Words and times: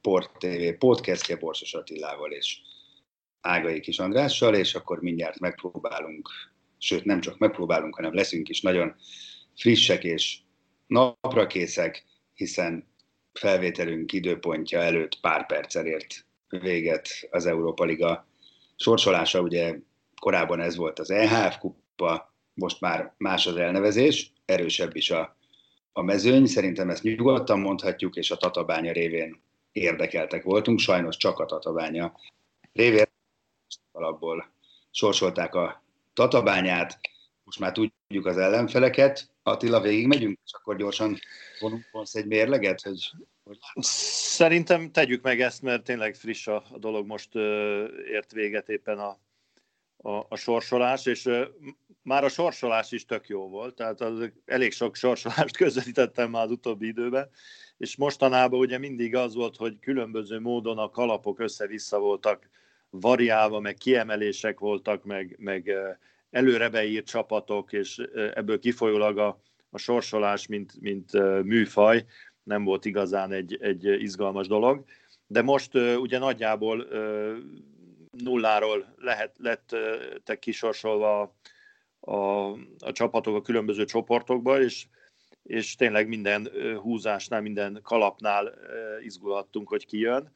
Sport 0.00 0.38
TV 0.38 0.78
podcastje 0.78 1.36
Borsos 1.36 1.74
Attilával 1.74 2.30
és 2.32 2.58
Ágai 3.40 3.80
Kis 3.80 3.98
Andrással, 3.98 4.54
és 4.54 4.74
akkor 4.74 5.00
mindjárt 5.00 5.38
megpróbálunk, 5.38 6.28
sőt 6.78 7.04
nem 7.04 7.20
csak 7.20 7.38
megpróbálunk, 7.38 7.94
hanem 7.94 8.14
leszünk 8.14 8.48
is 8.48 8.60
nagyon 8.60 8.94
frissek 9.56 10.04
és 10.04 10.38
naprakészek, 10.86 12.04
hiszen 12.34 12.88
felvételünk 13.32 14.12
időpontja 14.12 14.80
előtt 14.80 15.20
pár 15.20 15.46
perccel 15.46 15.86
ért 15.86 16.26
véget 16.48 17.08
az 17.30 17.46
Európa 17.46 17.84
Liga 17.84 18.26
sorsolása, 18.76 19.40
ugye 19.40 19.78
korábban 20.20 20.60
ez 20.60 20.76
volt 20.76 20.98
az 20.98 21.10
EHF 21.10 21.58
kupa, 21.58 22.34
most 22.54 22.80
már 22.80 23.14
más 23.16 23.46
az 23.46 23.56
elnevezés, 23.56 24.32
erősebb 24.44 24.96
is 24.96 25.10
a, 25.10 25.36
a 25.92 26.02
mezőny, 26.02 26.46
szerintem 26.46 26.90
ezt 26.90 27.02
nyugodtan 27.02 27.60
mondhatjuk, 27.60 28.16
és 28.16 28.30
a 28.30 28.36
Tatabánya 28.36 28.92
révén 28.92 29.48
érdekeltek 29.72 30.42
voltunk, 30.42 30.78
sajnos 30.78 31.16
csak 31.16 31.38
a 31.38 31.46
Tatabánya 31.46 32.14
révén 32.72 33.06
alapból 33.92 34.52
sorsolták 34.90 35.54
a 35.54 35.82
Tatabányát, 36.12 36.98
most 37.44 37.58
már 37.58 37.72
tudjuk 37.72 38.26
az 38.26 38.36
ellenfeleket. 38.36 39.28
Attila, 39.42 39.80
végig 39.80 40.06
megyünk, 40.06 40.38
és 40.44 40.52
akkor 40.52 40.76
gyorsan 40.76 41.18
vonunk 41.60 41.88
vonsz 41.92 42.14
egy 42.14 42.26
mérleget, 42.26 42.82
hogy. 42.82 43.10
Szerintem 43.80 44.92
tegyük 44.92 45.22
meg 45.22 45.40
ezt, 45.40 45.62
mert 45.62 45.84
tényleg 45.84 46.14
friss 46.14 46.46
a, 46.46 46.64
a 46.70 46.78
dolog, 46.78 47.06
most 47.06 47.34
ért 48.06 48.32
véget 48.32 48.68
éppen 48.68 48.98
a, 48.98 49.18
a, 50.02 50.26
a 50.28 50.36
sorsolás, 50.36 51.06
és 51.06 51.28
már 52.02 52.24
a 52.24 52.28
sorsolás 52.28 52.92
is 52.92 53.04
tök 53.04 53.28
jó 53.28 53.48
volt, 53.48 53.74
tehát 53.74 54.00
az, 54.00 54.30
elég 54.44 54.72
sok 54.72 54.96
sorsolást 54.96 55.56
közvetítettem 55.62 56.30
már 56.30 56.44
az 56.44 56.50
utóbbi 56.50 56.86
időben, 56.86 57.30
és 57.78 57.96
mostanában 57.96 58.60
ugye 58.60 58.78
mindig 58.78 59.14
az 59.14 59.34
volt, 59.34 59.56
hogy 59.56 59.78
különböző 59.80 60.40
módon 60.40 60.78
a 60.78 60.90
kalapok 60.90 61.40
össze-vissza 61.40 61.98
voltak 61.98 62.50
variálva, 62.90 63.60
meg 63.60 63.74
kiemelések 63.74 64.58
voltak, 64.58 65.04
meg, 65.04 65.36
meg 65.38 65.72
előre 66.30 66.68
beírt 66.68 67.06
csapatok, 67.06 67.72
és 67.72 67.98
ebből 68.34 68.58
kifolyólag 68.58 69.18
a, 69.18 69.40
a 69.70 69.78
sorsolás, 69.78 70.46
mint, 70.46 70.80
mint 70.80 71.12
műfaj, 71.42 72.04
nem 72.42 72.64
volt 72.64 72.84
igazán 72.84 73.32
egy, 73.32 73.58
egy 73.60 73.84
izgalmas 73.84 74.46
dolog. 74.46 74.84
De 75.26 75.42
most 75.42 75.74
ugye 75.74 76.18
nagyjából 76.18 76.86
nulláról 78.10 78.94
lehet, 78.96 79.36
lettek 79.38 80.38
kisorsolva 80.38 81.20
a, 81.20 81.34
a, 82.12 82.50
a 82.78 82.92
csapatok 82.92 83.34
a 83.34 83.42
különböző 83.42 83.84
csoportokba, 83.84 84.60
és 84.60 84.86
és 85.42 85.74
tényleg 85.74 86.08
minden 86.08 86.50
húzásnál, 86.80 87.40
minden 87.40 87.80
kalapnál 87.82 88.54
izgulhattunk, 89.02 89.68
hogy 89.68 89.86
kijön. 89.86 90.32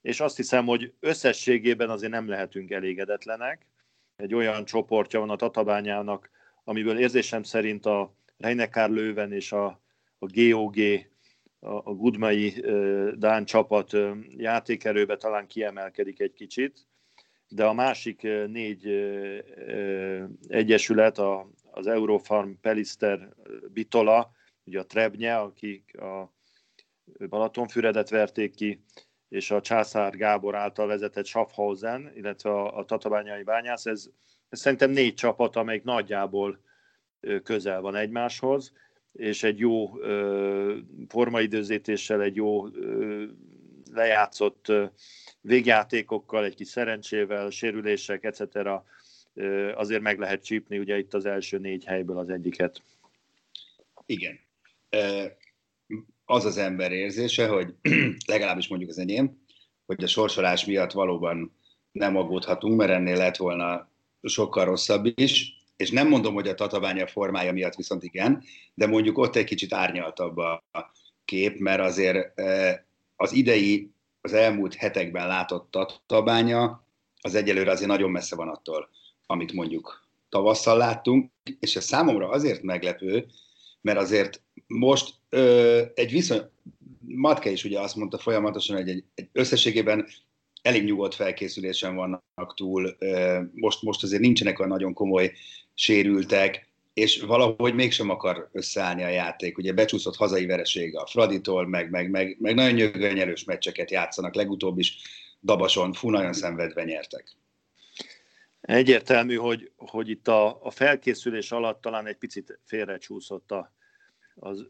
És 0.00 0.20
azt 0.20 0.36
hiszem, 0.36 0.66
hogy 0.66 0.92
összességében 1.00 1.90
azért 1.90 2.12
nem 2.12 2.28
lehetünk 2.28 2.70
elégedetlenek. 2.70 3.66
Egy 4.16 4.34
olyan 4.34 4.64
csoportja 4.64 5.20
van 5.20 5.30
a 5.30 5.36
Tatabányának, 5.36 6.30
amiből 6.64 6.98
érzésem 6.98 7.42
szerint 7.42 7.86
a 7.86 8.14
Reinekár 8.36 8.90
Lőven 8.90 9.32
és 9.32 9.52
a, 9.52 9.66
a 10.18 10.26
GOG, 10.26 10.76
a, 11.60 11.68
a 11.68 11.94
Gudmai 11.94 12.64
Dán 13.16 13.44
csapat 13.44 13.96
játékerőbe 14.36 15.16
talán 15.16 15.46
kiemelkedik 15.46 16.20
egy 16.20 16.32
kicsit, 16.32 16.86
de 17.48 17.64
a 17.64 17.72
másik 17.72 18.22
négy 18.46 18.86
egyesület, 20.48 21.18
az 21.70 21.86
Eurofarm, 21.86 22.50
Pelister, 22.60 23.28
Bitola, 23.72 24.30
ugye 24.64 24.80
a 24.80 24.86
Trebnye, 24.86 25.36
akik 25.36 26.00
a 26.00 26.32
Balatonfüredet 27.28 28.08
verték 28.08 28.54
ki, 28.54 28.84
és 29.28 29.50
a 29.50 29.60
Császár 29.60 30.16
Gábor 30.16 30.54
által 30.54 30.86
vezetett 30.86 31.26
Schaffhausen, 31.26 32.12
illetve 32.14 32.50
a, 32.50 32.78
a 32.78 32.84
Tatabányai 32.84 33.42
Bányász, 33.42 33.86
ez, 33.86 34.08
ez 34.48 34.60
szerintem 34.60 34.90
négy 34.90 35.14
csapat, 35.14 35.56
amelyik 35.56 35.82
nagyjából 35.82 36.58
közel 37.42 37.80
van 37.80 37.94
egymáshoz, 37.94 38.72
és 39.12 39.42
egy 39.42 39.58
jó 39.58 39.90
formaidőzítéssel, 41.08 42.22
egy 42.22 42.36
jó 42.36 42.68
lejátszott 43.92 44.72
végjátékokkal, 45.40 46.44
egy 46.44 46.54
kis 46.54 46.68
szerencsével, 46.68 47.50
sérülések, 47.50 48.24
etc. 48.24 48.42
Azért 49.74 50.02
meg 50.02 50.18
lehet 50.18 50.44
csípni 50.44 50.78
ugye 50.78 50.98
itt 50.98 51.14
az 51.14 51.26
első 51.26 51.58
négy 51.58 51.84
helyből 51.84 52.18
az 52.18 52.28
egyiket. 52.28 52.82
Igen 54.06 54.38
az 56.30 56.44
az 56.44 56.56
ember 56.56 56.92
érzése, 56.92 57.46
hogy 57.46 57.74
legalábbis 58.26 58.68
mondjuk 58.68 58.90
az 58.90 58.98
enyém, 58.98 59.42
hogy 59.86 60.04
a 60.04 60.06
sorsolás 60.06 60.64
miatt 60.64 60.92
valóban 60.92 61.56
nem 61.92 62.16
aggódhatunk, 62.16 62.76
mert 62.76 62.90
ennél 62.90 63.16
lett 63.16 63.36
volna 63.36 63.90
sokkal 64.22 64.64
rosszabb 64.64 65.06
is, 65.14 65.52
és 65.76 65.90
nem 65.90 66.08
mondom, 66.08 66.34
hogy 66.34 66.48
a 66.48 66.54
tatabánya 66.54 67.06
formája 67.06 67.52
miatt 67.52 67.74
viszont 67.74 68.02
igen, 68.02 68.42
de 68.74 68.86
mondjuk 68.86 69.18
ott 69.18 69.36
egy 69.36 69.44
kicsit 69.44 69.72
árnyaltabb 69.72 70.36
a 70.36 70.62
kép, 71.24 71.58
mert 71.58 71.80
azért 71.80 72.40
az 73.20 73.32
idei, 73.32 73.90
az 74.20 74.32
elmúlt 74.32 74.74
hetekben 74.74 75.26
látott 75.26 75.70
tatabánya 75.70 76.84
az 77.20 77.34
egyelőre 77.34 77.70
azért 77.70 77.88
nagyon 77.88 78.10
messze 78.10 78.36
van 78.36 78.48
attól, 78.48 78.88
amit 79.26 79.52
mondjuk 79.52 80.08
tavasszal 80.28 80.76
láttunk, 80.76 81.30
és 81.60 81.76
ez 81.76 81.84
számomra 81.84 82.28
azért 82.28 82.62
meglepő, 82.62 83.26
mert 83.80 83.98
azért 83.98 84.42
most 84.66 85.14
ö, 85.28 85.82
egy 85.94 86.10
viszony, 86.10 86.42
Matke 87.00 87.50
is 87.50 87.64
ugye 87.64 87.80
azt 87.80 87.96
mondta 87.96 88.18
folyamatosan, 88.18 88.76
hogy 88.76 88.88
egy, 88.88 89.04
egy 89.14 89.28
összességében 89.32 90.06
elég 90.62 90.84
nyugodt 90.84 91.14
felkészülésen 91.14 91.94
vannak 91.94 92.54
túl, 92.54 92.96
ö, 92.98 93.40
most, 93.54 93.82
most 93.82 94.02
azért 94.02 94.22
nincsenek 94.22 94.58
olyan 94.58 94.70
nagyon 94.70 94.92
komoly 94.92 95.32
sérültek, 95.74 96.67
és 96.98 97.20
valahogy 97.20 97.74
mégsem 97.74 98.10
akar 98.10 98.48
összeállni 98.52 99.02
a 99.02 99.08
játék. 99.08 99.58
Ugye 99.58 99.72
becsúszott 99.72 100.16
hazai 100.16 100.46
veresége 100.46 101.00
a 101.00 101.06
Fraditól, 101.06 101.66
meg, 101.66 101.90
meg, 101.90 102.10
meg, 102.10 102.36
meg 102.40 102.54
nagyon 102.54 102.72
nyögönyelős 102.72 103.44
meccseket 103.44 103.90
játszanak, 103.90 104.34
legutóbb 104.34 104.78
is 104.78 104.96
Dabason, 105.42 105.92
fú, 105.92 106.10
nagyon 106.10 106.32
szenvedve 106.32 106.84
nyertek. 106.84 107.36
Egyértelmű, 108.60 109.34
hogy, 109.34 109.70
hogy 109.76 110.08
itt 110.08 110.28
a, 110.28 110.64
a 110.64 110.70
felkészülés 110.70 111.52
alatt 111.52 111.80
talán 111.80 112.06
egy 112.06 112.16
picit 112.16 112.58
félrecsúszott 112.64 113.50
a, 113.50 113.72
az, 114.34 114.66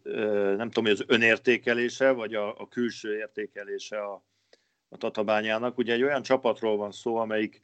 nem 0.57 0.71
tudom, 0.71 0.85
hogy 0.85 0.93
az 0.93 1.05
önértékelése, 1.07 2.11
vagy 2.11 2.35
a, 2.35 2.61
a 2.61 2.69
külső 2.69 3.17
értékelése 3.17 3.99
a, 3.99 4.25
a 4.89 4.97
Tatabányának. 4.97 5.79
Ugye 5.79 5.93
egy 5.93 6.03
olyan 6.03 6.23
csapatról 6.23 6.77
van 6.77 6.93
szó, 6.93 7.17
amelyik 7.17 7.63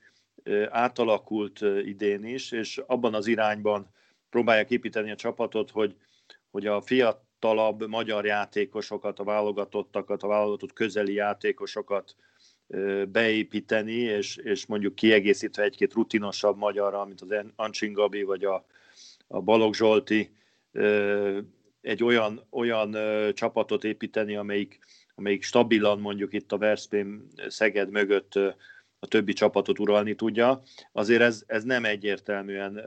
átalakult 0.68 1.60
idén 1.84 2.24
is, 2.24 2.52
és 2.52 2.80
abban 2.86 3.14
az 3.14 3.26
irányban 3.26 3.92
próbálják 4.34 4.70
építeni 4.70 5.10
a 5.10 5.16
csapatot, 5.16 5.70
hogy, 5.70 5.94
hogy 6.50 6.66
a 6.66 6.80
fiatalabb 6.80 7.88
magyar 7.88 8.24
játékosokat, 8.24 9.18
a 9.18 9.24
válogatottakat, 9.24 10.22
a 10.22 10.26
válogatott 10.26 10.72
közeli 10.72 11.12
játékosokat 11.12 12.16
beépíteni, 13.08 13.92
és, 13.92 14.36
és 14.36 14.66
mondjuk 14.66 14.94
kiegészítve 14.94 15.62
egy-két 15.62 15.92
rutinosabb 15.92 16.56
magyarra, 16.56 17.04
mint 17.04 17.20
az 17.20 17.34
Ancsin 17.56 17.92
Gabi, 17.92 18.22
vagy 18.22 18.44
a, 18.44 18.64
a 19.26 19.40
Balogh 19.40 19.76
Zsolti, 19.76 20.34
egy 21.80 22.04
olyan, 22.04 22.46
olyan 22.50 22.96
csapatot 23.34 23.84
építeni, 23.84 24.36
amelyik, 24.36 24.78
amelyik 25.14 25.42
stabilan 25.42 26.00
mondjuk 26.00 26.32
itt 26.32 26.52
a 26.52 26.58
Veszprém 26.58 27.26
Szeged 27.48 27.90
mögött 27.90 28.34
a 28.98 29.06
többi 29.06 29.32
csapatot 29.32 29.78
uralni 29.78 30.14
tudja, 30.14 30.62
azért 30.92 31.22
ez, 31.22 31.42
ez 31.46 31.64
nem 31.64 31.84
egyértelműen 31.84 32.80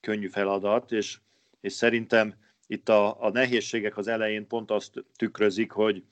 könnyű 0.00 0.28
feladat, 0.28 0.92
és, 0.92 1.18
és 1.60 1.72
szerintem 1.72 2.34
itt 2.66 2.88
a, 2.88 3.22
a 3.22 3.30
nehézségek 3.30 3.96
az 3.96 4.08
elején 4.08 4.46
pont 4.46 4.70
azt 4.70 5.04
tükrözik, 5.16 5.70
hogy, 5.70 6.02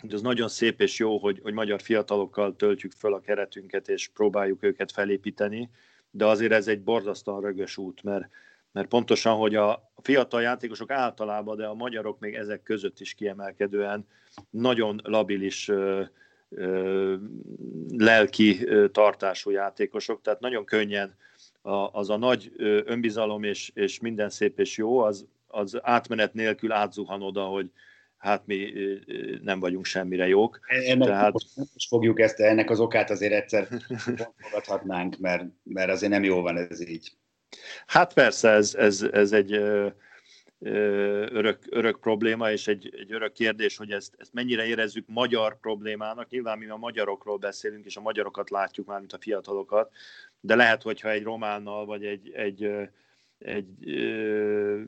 hogy 0.00 0.14
az 0.14 0.22
nagyon 0.22 0.48
szép 0.48 0.80
és 0.80 0.98
jó, 0.98 1.18
hogy, 1.18 1.40
hogy 1.42 1.52
magyar 1.52 1.82
fiatalokkal 1.82 2.56
töltjük 2.56 2.92
föl 2.92 3.14
a 3.14 3.20
keretünket, 3.20 3.88
és 3.88 4.08
próbáljuk 4.08 4.62
őket 4.62 4.92
felépíteni, 4.92 5.70
de 6.10 6.26
azért 6.26 6.52
ez 6.52 6.68
egy 6.68 6.82
borzasztóan 6.82 7.40
rögös 7.40 7.76
út, 7.76 8.02
mert, 8.02 8.28
mert 8.72 8.88
pontosan, 8.88 9.36
hogy 9.36 9.54
a 9.54 9.92
fiatal 10.02 10.42
játékosok 10.42 10.90
általában, 10.90 11.56
de 11.56 11.66
a 11.66 11.74
magyarok 11.74 12.18
még 12.18 12.34
ezek 12.34 12.62
között 12.62 13.00
is 13.00 13.14
kiemelkedően 13.14 14.06
nagyon 14.50 15.00
labilis 15.04 15.70
lelki 17.88 18.68
tartású 18.92 19.50
játékosok, 19.50 20.22
tehát 20.22 20.40
nagyon 20.40 20.64
könnyen 20.64 21.16
az 21.92 22.10
a 22.10 22.16
nagy 22.16 22.52
önbizalom 22.84 23.42
és, 23.42 23.70
és 23.74 24.00
minden 24.00 24.30
szép 24.30 24.58
és 24.58 24.76
jó, 24.76 24.98
az, 24.98 25.26
az 25.46 25.78
átmenet 25.82 26.34
nélkül 26.34 26.72
átzuhan 26.72 27.22
oda, 27.22 27.44
hogy 27.44 27.70
hát 28.16 28.46
mi 28.46 28.72
nem 29.42 29.60
vagyunk 29.60 29.84
semmire 29.84 30.26
jók. 30.26 30.60
Ennek 30.66 31.08
Tehát... 31.08 31.32
most 31.32 31.88
fogjuk 31.88 32.20
ezt, 32.20 32.40
ennek 32.40 32.70
az 32.70 32.80
okát 32.80 33.10
azért 33.10 33.32
egyszer 33.32 33.68
fogadhatnánk, 34.36 35.18
mert, 35.18 35.44
mert 35.62 35.90
azért 35.90 36.12
nem 36.12 36.24
jó 36.24 36.40
van 36.40 36.56
ez 36.56 36.88
így. 36.88 37.12
Hát 37.86 38.14
persze, 38.14 38.48
ez, 38.50 38.74
ez, 38.74 39.02
ez 39.02 39.32
egy 39.32 39.52
örök, 40.62 41.58
örök 41.68 42.00
probléma, 42.00 42.50
és 42.50 42.66
egy, 42.66 42.94
egy 42.98 43.12
örök 43.12 43.32
kérdés, 43.32 43.76
hogy 43.76 43.90
ezt, 43.90 44.14
ezt 44.18 44.32
mennyire 44.32 44.66
érezzük 44.66 45.04
magyar 45.08 45.60
problémának. 45.60 46.28
Nyilván 46.28 46.58
mi 46.58 46.68
a 46.68 46.76
magyarokról 46.76 47.36
beszélünk, 47.36 47.84
és 47.84 47.96
a 47.96 48.00
magyarokat 48.00 48.50
látjuk 48.50 48.86
már, 48.86 48.98
mint 48.98 49.12
a 49.12 49.18
fiatalokat, 49.20 49.92
de 50.44 50.54
lehet, 50.54 50.82
hogyha 50.82 51.10
egy 51.10 51.22
románnal, 51.22 51.84
vagy 51.84 52.04
egy, 52.04 52.30
egy, 52.34 52.70
egy 53.38 53.90
ö, 53.90 54.80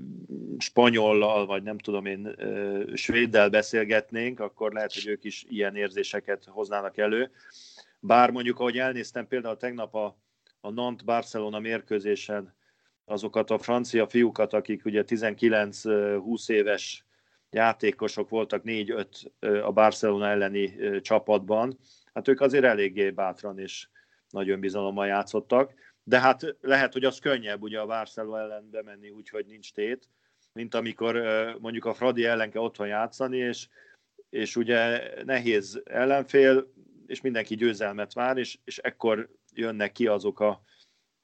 spanyollal, 0.58 1.46
vagy 1.46 1.62
nem 1.62 1.78
tudom 1.78 2.06
én, 2.06 2.34
ö, 2.36 2.82
svéddel 2.94 3.50
beszélgetnénk, 3.50 4.40
akkor 4.40 4.72
lehet, 4.72 4.94
hogy 4.94 5.06
ők 5.06 5.24
is 5.24 5.44
ilyen 5.48 5.76
érzéseket 5.76 6.44
hoznának 6.44 6.96
elő. 6.96 7.30
Bár 8.00 8.30
mondjuk, 8.30 8.60
ahogy 8.60 8.78
elnéztem 8.78 9.26
például 9.26 9.56
tegnap 9.56 9.94
a, 9.94 10.16
a 10.60 10.70
Nant-Barcelona 10.70 11.58
mérkőzésen, 11.58 12.54
azokat 13.04 13.50
a 13.50 13.58
francia 13.58 14.08
fiúkat, 14.08 14.52
akik 14.52 14.84
ugye 14.84 15.04
19-20 15.06 16.50
éves 16.50 17.04
játékosok 17.50 18.28
voltak, 18.28 18.62
4-5 18.64 19.62
a 19.62 19.72
Barcelona 19.72 20.28
elleni 20.28 20.76
csapatban, 21.00 21.78
hát 22.14 22.28
ők 22.28 22.40
azért 22.40 22.64
eléggé 22.64 23.10
bátran 23.10 23.58
és 23.58 23.88
nagy 24.30 24.50
önbizalommal 24.50 25.06
játszottak, 25.06 25.72
de 26.04 26.20
hát 26.20 26.56
lehet, 26.60 26.92
hogy 26.92 27.04
az 27.04 27.18
könnyebb 27.18 27.62
ugye 27.62 27.80
a 27.80 27.86
Barcelona 27.86 28.40
ellen 28.40 28.70
bemenni 28.70 29.10
úgyhogy 29.10 29.46
nincs 29.46 29.72
tét, 29.72 30.08
mint 30.52 30.74
amikor 30.74 31.14
mondjuk 31.60 31.84
a 31.84 31.94
Fradi 31.94 32.24
ellen 32.24 32.50
kell 32.50 32.62
otthon 32.62 32.86
játszani, 32.86 33.36
és, 33.36 33.68
és 34.30 34.56
ugye 34.56 35.10
nehéz 35.24 35.80
ellenfél, 35.84 36.72
és 37.06 37.20
mindenki 37.20 37.54
győzelmet 37.54 38.12
vár, 38.12 38.36
és, 38.36 38.58
és 38.64 38.78
ekkor 38.78 39.30
jönnek 39.52 39.92
ki 39.92 40.06
azok 40.06 40.40
a 40.40 40.64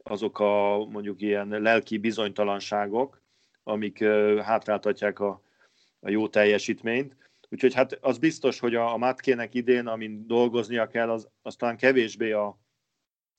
azok 0.02 0.38
a 0.38 0.84
mondjuk 0.90 1.20
ilyen 1.20 1.48
lelki 1.48 1.98
bizonytalanságok, 1.98 3.22
amik 3.62 4.04
hátráltatják 4.42 5.18
a, 5.18 5.42
a 6.00 6.10
jó 6.10 6.28
teljesítményt. 6.28 7.16
Úgyhogy 7.48 7.74
hát 7.74 7.98
az 8.00 8.18
biztos, 8.18 8.58
hogy 8.58 8.74
a, 8.74 8.92
a 8.92 8.96
Mátkének 8.96 9.54
idén, 9.54 9.86
amin 9.86 10.26
dolgoznia 10.26 10.86
kell, 10.86 11.10
az 11.10 11.28
aztán 11.42 11.76
kevésbé 11.76 12.32
a, 12.32 12.58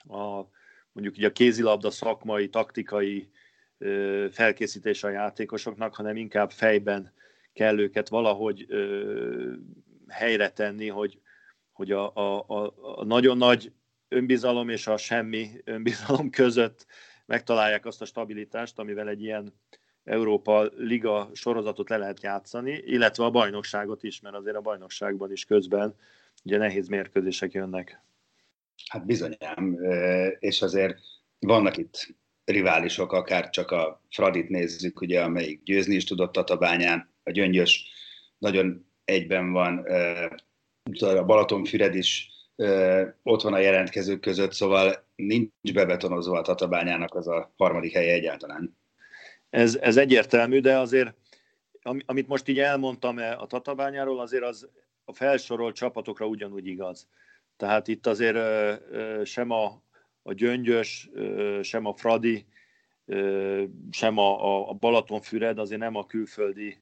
a 0.07 0.47
mondjuk 0.91 1.17
így 1.17 1.23
a 1.23 1.31
kézilabda 1.31 1.91
szakmai, 1.91 2.49
taktikai 2.49 3.29
ö, 3.77 4.27
felkészítés 4.31 5.03
a 5.03 5.09
játékosoknak, 5.09 5.95
hanem 5.95 6.15
inkább 6.15 6.51
fejben 6.51 7.13
kell 7.53 7.79
őket 7.79 8.09
valahogy 8.09 8.65
ö, 8.67 9.53
helyre 10.07 10.49
tenni, 10.49 10.87
hogy, 10.87 11.19
hogy 11.71 11.91
a, 11.91 12.15
a, 12.15 12.45
a, 12.47 12.73
a 12.95 13.03
nagyon 13.05 13.37
nagy 13.37 13.71
önbizalom 14.07 14.69
és 14.69 14.87
a 14.87 14.97
semmi 14.97 15.49
önbizalom 15.63 16.29
között 16.29 16.85
megtalálják 17.25 17.85
azt 17.85 18.01
a 18.01 18.05
stabilitást, 18.05 18.79
amivel 18.79 19.09
egy 19.09 19.21
ilyen 19.21 19.53
Európa 20.03 20.69
Liga 20.77 21.29
sorozatot 21.33 21.89
le 21.89 21.97
lehet 21.97 22.23
játszani, 22.23 22.71
illetve 22.71 23.23
a 23.23 23.29
bajnokságot 23.29 24.03
is, 24.03 24.19
mert 24.19 24.35
azért 24.35 24.55
a 24.55 24.61
bajnokságban 24.61 25.31
is 25.31 25.45
közben 25.45 25.95
ugye 26.43 26.57
nehéz 26.57 26.87
mérkőzések 26.87 27.51
jönnek. 27.51 28.01
Hát 28.89 29.05
bizonyám, 29.05 29.77
és 30.39 30.61
azért 30.61 30.97
vannak 31.39 31.77
itt 31.77 32.15
riválisok, 32.45 33.11
akár 33.11 33.49
csak 33.49 33.71
a 33.71 34.01
Fradit 34.09 34.49
nézzük, 34.49 35.01
ugye, 35.01 35.21
amelyik 35.21 35.63
győzni 35.63 35.95
is 35.95 36.03
tudott 36.03 36.31
Tatabányán, 36.31 37.09
a 37.23 37.31
Gyöngyös 37.31 37.85
nagyon 38.37 38.85
egyben 39.05 39.51
van, 39.51 39.85
a 40.99 41.23
Balatonfüred 41.23 41.95
is 41.95 42.29
ott 43.23 43.41
van 43.41 43.53
a 43.53 43.57
jelentkezők 43.57 44.19
között, 44.19 44.53
szóval 44.53 45.05
nincs 45.15 45.73
bebetonozva 45.73 46.37
a 46.37 46.41
Tatabányának 46.41 47.15
az 47.15 47.27
a 47.27 47.53
harmadik 47.57 47.93
helye 47.93 48.13
egyáltalán. 48.13 48.77
Ez, 49.49 49.75
ez 49.75 49.97
egyértelmű, 49.97 50.59
de 50.59 50.77
azért, 50.77 51.15
amit 52.05 52.27
most 52.27 52.47
így 52.47 52.59
elmondtam 52.59 53.17
a 53.37 53.45
Tatabányáról, 53.47 54.19
azért 54.19 54.43
az 54.43 54.69
a 55.05 55.13
felsorolt 55.13 55.75
csapatokra 55.75 56.25
ugyanúgy 56.25 56.67
igaz. 56.67 57.07
Tehát 57.57 57.87
itt 57.87 58.07
azért 58.07 58.37
sem 59.25 59.51
a, 59.51 59.81
a 60.21 60.33
Gyöngyös, 60.33 61.09
sem 61.61 61.85
a 61.85 61.93
Fradi, 61.93 62.45
sem 63.91 64.17
a, 64.17 64.69
a 64.69 64.73
Balatonfüred 64.73 65.59
azért 65.59 65.81
nem 65.81 65.95
a 65.95 66.05
külföldi 66.05 66.81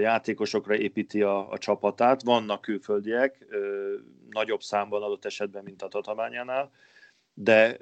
játékosokra 0.00 0.76
építi 0.76 1.22
a, 1.22 1.50
a 1.50 1.58
csapatát. 1.58 2.22
Vannak 2.22 2.60
külföldiek, 2.60 3.46
nagyobb 4.30 4.62
számban 4.62 5.02
adott 5.02 5.24
esetben, 5.24 5.62
mint 5.64 5.82
a 5.82 5.88
Tatabányánál, 5.88 6.70
de 7.34 7.76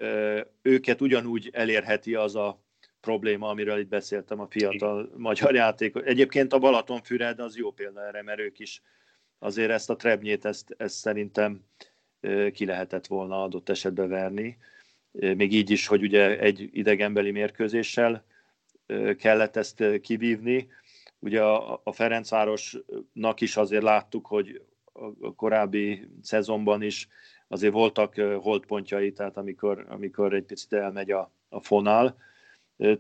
őket 0.63 1.01
ugyanúgy 1.01 1.51
elérheti 1.53 2.15
az 2.15 2.37
a 2.37 2.61
probléma, 3.01 3.49
amiről 3.49 3.79
itt 3.79 3.89
beszéltem, 3.89 4.41
a 4.41 4.47
fiatal 4.47 5.11
magyar 5.17 5.55
játék. 5.55 5.97
Egyébként 6.05 6.53
a 6.53 6.59
Balatonfüred 6.59 7.39
az 7.41 7.57
jó 7.57 7.71
példa 7.71 8.07
erre, 8.07 8.23
mert 8.23 8.41
ők 8.41 8.59
is 8.59 8.83
azért 9.41 9.71
ezt 9.71 9.91
a 9.91 9.97
trebnyét, 9.97 10.45
ezt, 10.45 10.75
ezt 10.77 10.95
szerintem 10.95 11.61
ki 12.53 12.65
lehetett 12.65 13.07
volna 13.07 13.43
adott 13.43 13.69
esetben 13.69 14.09
verni. 14.09 14.59
Még 15.11 15.53
így 15.53 15.71
is, 15.71 15.87
hogy 15.87 16.03
ugye 16.03 16.39
egy 16.39 16.69
idegenbeli 16.73 17.31
mérkőzéssel 17.31 18.25
kellett 19.17 19.57
ezt 19.57 19.85
kivívni, 20.01 20.69
Ugye 21.21 21.43
a, 21.43 21.81
a 21.85 21.93
Ferencvárosnak 21.93 23.41
is 23.41 23.57
azért 23.57 23.83
láttuk, 23.83 24.27
hogy 24.27 24.63
a 25.21 25.35
korábbi 25.35 26.09
szezonban 26.23 26.83
is 26.83 27.09
azért 27.49 27.73
voltak 27.73 28.15
holdpontjai, 28.15 29.13
tehát 29.13 29.37
amikor, 29.37 29.87
amikor 29.89 30.35
egy 30.35 30.45
picit 30.45 30.73
elmegy 30.73 31.11
a, 31.11 31.33
a 31.49 31.61
fonál. 31.61 32.17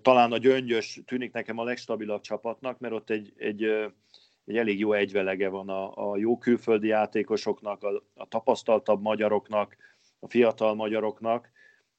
Talán 0.02 0.32
a 0.32 0.38
gyöngyös 0.38 1.00
tűnik 1.06 1.32
nekem 1.32 1.58
a 1.58 1.64
legstabilabb 1.64 2.20
csapatnak, 2.20 2.78
mert 2.78 2.94
ott 2.94 3.10
egy, 3.10 3.32
egy, 3.36 3.90
egy 4.50 4.56
elég 4.56 4.78
jó 4.78 4.92
egyvelege 4.92 5.48
van 5.48 5.68
a, 5.68 6.10
a 6.10 6.16
jó 6.16 6.38
külföldi 6.38 6.86
játékosoknak, 6.86 7.82
a, 7.82 8.02
a 8.14 8.28
tapasztaltabb 8.28 9.02
magyaroknak, 9.02 9.76
a 10.20 10.28
fiatal 10.28 10.74
magyaroknak, 10.74 11.50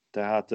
tehát 0.09 0.51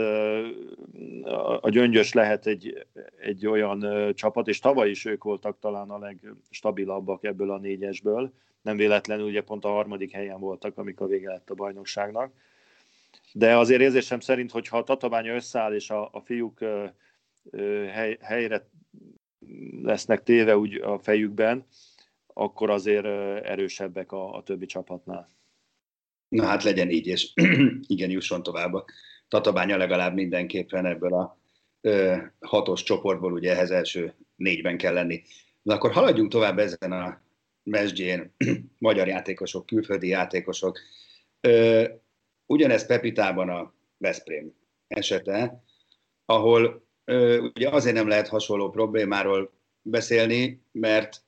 a 1.60 1.68
Gyöngyös 1.70 2.12
lehet 2.12 2.46
egy, 2.46 2.86
egy 3.20 3.46
olyan 3.46 4.12
csapat, 4.14 4.48
és 4.48 4.58
tavaly 4.58 4.90
is 4.90 5.04
ők 5.04 5.24
voltak 5.24 5.58
talán 5.58 5.90
a 5.90 5.98
legstabilabbak 5.98 7.24
ebből 7.24 7.50
a 7.50 7.58
négyesből. 7.58 8.32
Nem 8.62 8.76
véletlenül 8.76 9.26
ugye 9.26 9.42
pont 9.42 9.64
a 9.64 9.68
harmadik 9.68 10.12
helyen 10.12 10.40
voltak, 10.40 10.78
amikor 10.78 11.08
vége 11.08 11.28
lett 11.28 11.50
a 11.50 11.54
bajnokságnak. 11.54 12.32
De 13.32 13.56
azért 13.56 13.80
érzésem 13.80 14.20
szerint, 14.20 14.50
hogyha 14.50 14.78
a 14.78 14.84
tatabánya 14.84 15.34
összeáll, 15.34 15.74
és 15.74 15.90
a, 15.90 16.08
a 16.12 16.20
fiúk 16.20 16.58
hely, 17.90 18.18
helyre 18.20 18.68
lesznek 19.82 20.22
téve 20.22 20.58
úgy 20.58 20.74
a 20.74 20.98
fejükben, 20.98 21.64
akkor 22.38 22.71
azért 22.71 23.05
erősebbek 23.45 24.12
a, 24.12 24.35
a 24.35 24.43
többi 24.43 24.66
csapatnál. 24.66 25.28
Na 26.28 26.45
hát 26.45 26.62
legyen 26.62 26.90
így, 26.90 27.07
és 27.07 27.33
igen, 27.87 28.11
jusson 28.11 28.43
tovább 28.43 28.85
Tatabánya 29.28 29.76
legalább 29.76 30.14
mindenképpen 30.14 30.87
ebből 30.87 31.14
a 31.14 31.38
ö, 31.81 32.16
hatos 32.40 32.83
csoportból, 32.83 33.33
ugye 33.33 33.52
ehhez 33.52 33.71
első 33.71 34.14
négyben 34.37 34.76
kell 34.76 34.93
lenni. 34.93 35.23
Na 35.62 35.75
akkor 35.75 35.93
haladjunk 35.93 36.31
tovább 36.31 36.59
ezen 36.59 36.93
a 36.93 37.21
mesdjén, 37.62 38.35
magyar 38.78 39.07
játékosok, 39.09 39.66
külföldi 39.66 40.09
játékosok. 40.09 40.78
Ö, 41.40 41.85
ugyanez 42.47 42.87
Pepitában 42.87 43.49
a 43.49 43.73
Veszprém 43.99 44.55
esete, 44.87 45.64
ahol 46.25 46.87
ö, 47.05 47.38
ugye 47.55 47.69
azért 47.69 47.97
nem 47.97 48.09
lehet 48.09 48.28
hasonló 48.28 48.71
problémáról 48.71 49.52
beszélni, 49.83 50.62
mert 50.73 51.25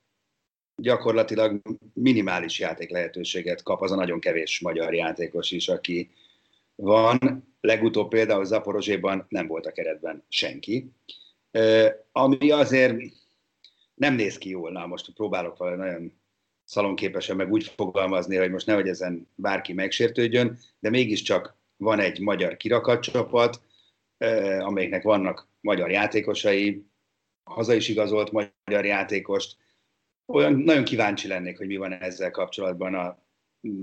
gyakorlatilag 0.81 1.61
minimális 1.93 2.59
játék 2.59 2.89
lehetőséget 2.89 3.63
kap 3.63 3.81
az 3.81 3.91
a 3.91 3.95
nagyon 3.95 4.19
kevés 4.19 4.59
magyar 4.59 4.93
játékos 4.93 5.51
is, 5.51 5.67
aki 5.67 6.11
van. 6.75 7.47
Legutóbb 7.61 8.09
például 8.09 8.45
Zaporozséban 8.45 9.25
nem 9.29 9.47
volt 9.47 9.65
a 9.65 9.71
keretben 9.71 10.23
senki, 10.29 10.91
ami 12.11 12.51
azért 12.51 12.95
nem 13.93 14.15
néz 14.15 14.37
ki 14.37 14.49
jól. 14.49 14.71
Na, 14.71 14.85
most 14.85 15.13
próbálok 15.13 15.57
valami 15.57 15.77
nagyon 15.77 16.13
szalonképesen 16.63 17.35
meg 17.35 17.51
úgy 17.51 17.63
fogalmazni, 17.63 18.35
hogy 18.35 18.51
most 18.51 18.65
nehogy 18.65 18.87
ezen 18.87 19.27
bárki 19.35 19.73
megsértődjön, 19.73 20.59
de 20.79 20.89
mégiscsak 20.89 21.55
van 21.77 21.99
egy 21.99 22.19
magyar 22.19 22.57
kirakatcsapat, 22.57 23.61
amelyiknek 24.59 25.03
vannak 25.03 25.47
magyar 25.61 25.91
játékosai, 25.91 26.85
haza 27.43 27.73
is 27.73 27.87
igazolt 27.87 28.31
magyar 28.31 28.85
játékost. 28.85 29.57
Olyan 30.31 30.53
nagyon 30.53 30.83
kíváncsi 30.83 31.27
lennék, 31.27 31.57
hogy 31.57 31.67
mi 31.67 31.77
van 31.77 31.93
ezzel 31.93 32.31
kapcsolatban 32.31 32.93
a, 32.93 33.23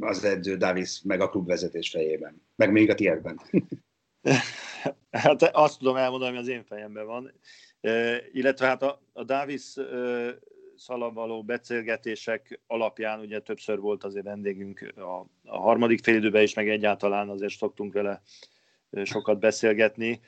az 0.00 0.24
edző 0.24 0.56
Davis 0.56 1.02
meg 1.02 1.20
a 1.20 1.28
klubvezetés 1.28 1.90
fejében, 1.90 2.42
meg 2.56 2.72
még 2.72 2.90
a 2.90 2.94
tiédben. 2.94 3.40
Hát 5.10 5.42
azt 5.42 5.78
tudom 5.78 5.96
elmondani, 5.96 6.30
ami 6.30 6.40
az 6.40 6.48
én 6.48 6.64
fejemben 6.64 7.06
van. 7.06 7.32
E, 7.80 8.22
illetve 8.32 8.66
hát 8.66 8.82
a, 8.82 9.02
a 9.12 9.24
Davis 9.24 9.76
e, 9.76 9.82
szalavaló 10.76 11.42
beszélgetések 11.42 12.60
alapján 12.66 13.20
ugye 13.20 13.40
többször 13.40 13.78
volt 13.78 14.04
azért 14.04 14.24
vendégünk 14.24 14.92
a, 14.96 15.26
a 15.44 15.58
harmadik 15.58 16.02
félidőben 16.02 16.42
is, 16.42 16.54
meg 16.54 16.68
egyáltalán 16.68 17.28
azért 17.28 17.56
szoktunk 17.56 17.92
vele 17.92 18.22
sokat 19.04 19.38
beszélgetni. 19.38 20.20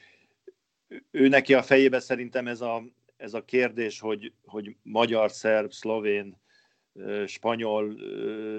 Ő 1.11 1.29
neki 1.29 1.55
a 1.55 1.63
fejébe 1.63 2.01
szerintem 2.01 2.47
ez 2.47 2.61
a, 2.61 2.83
ez 3.19 3.35
a 3.35 3.45
kérdés, 3.45 4.01
hogy, 4.01 4.33
hogy 4.47 4.77
magyar, 4.83 5.31
szerb, 5.31 5.73
szlovén, 5.73 6.37
spanyol, 7.27 7.85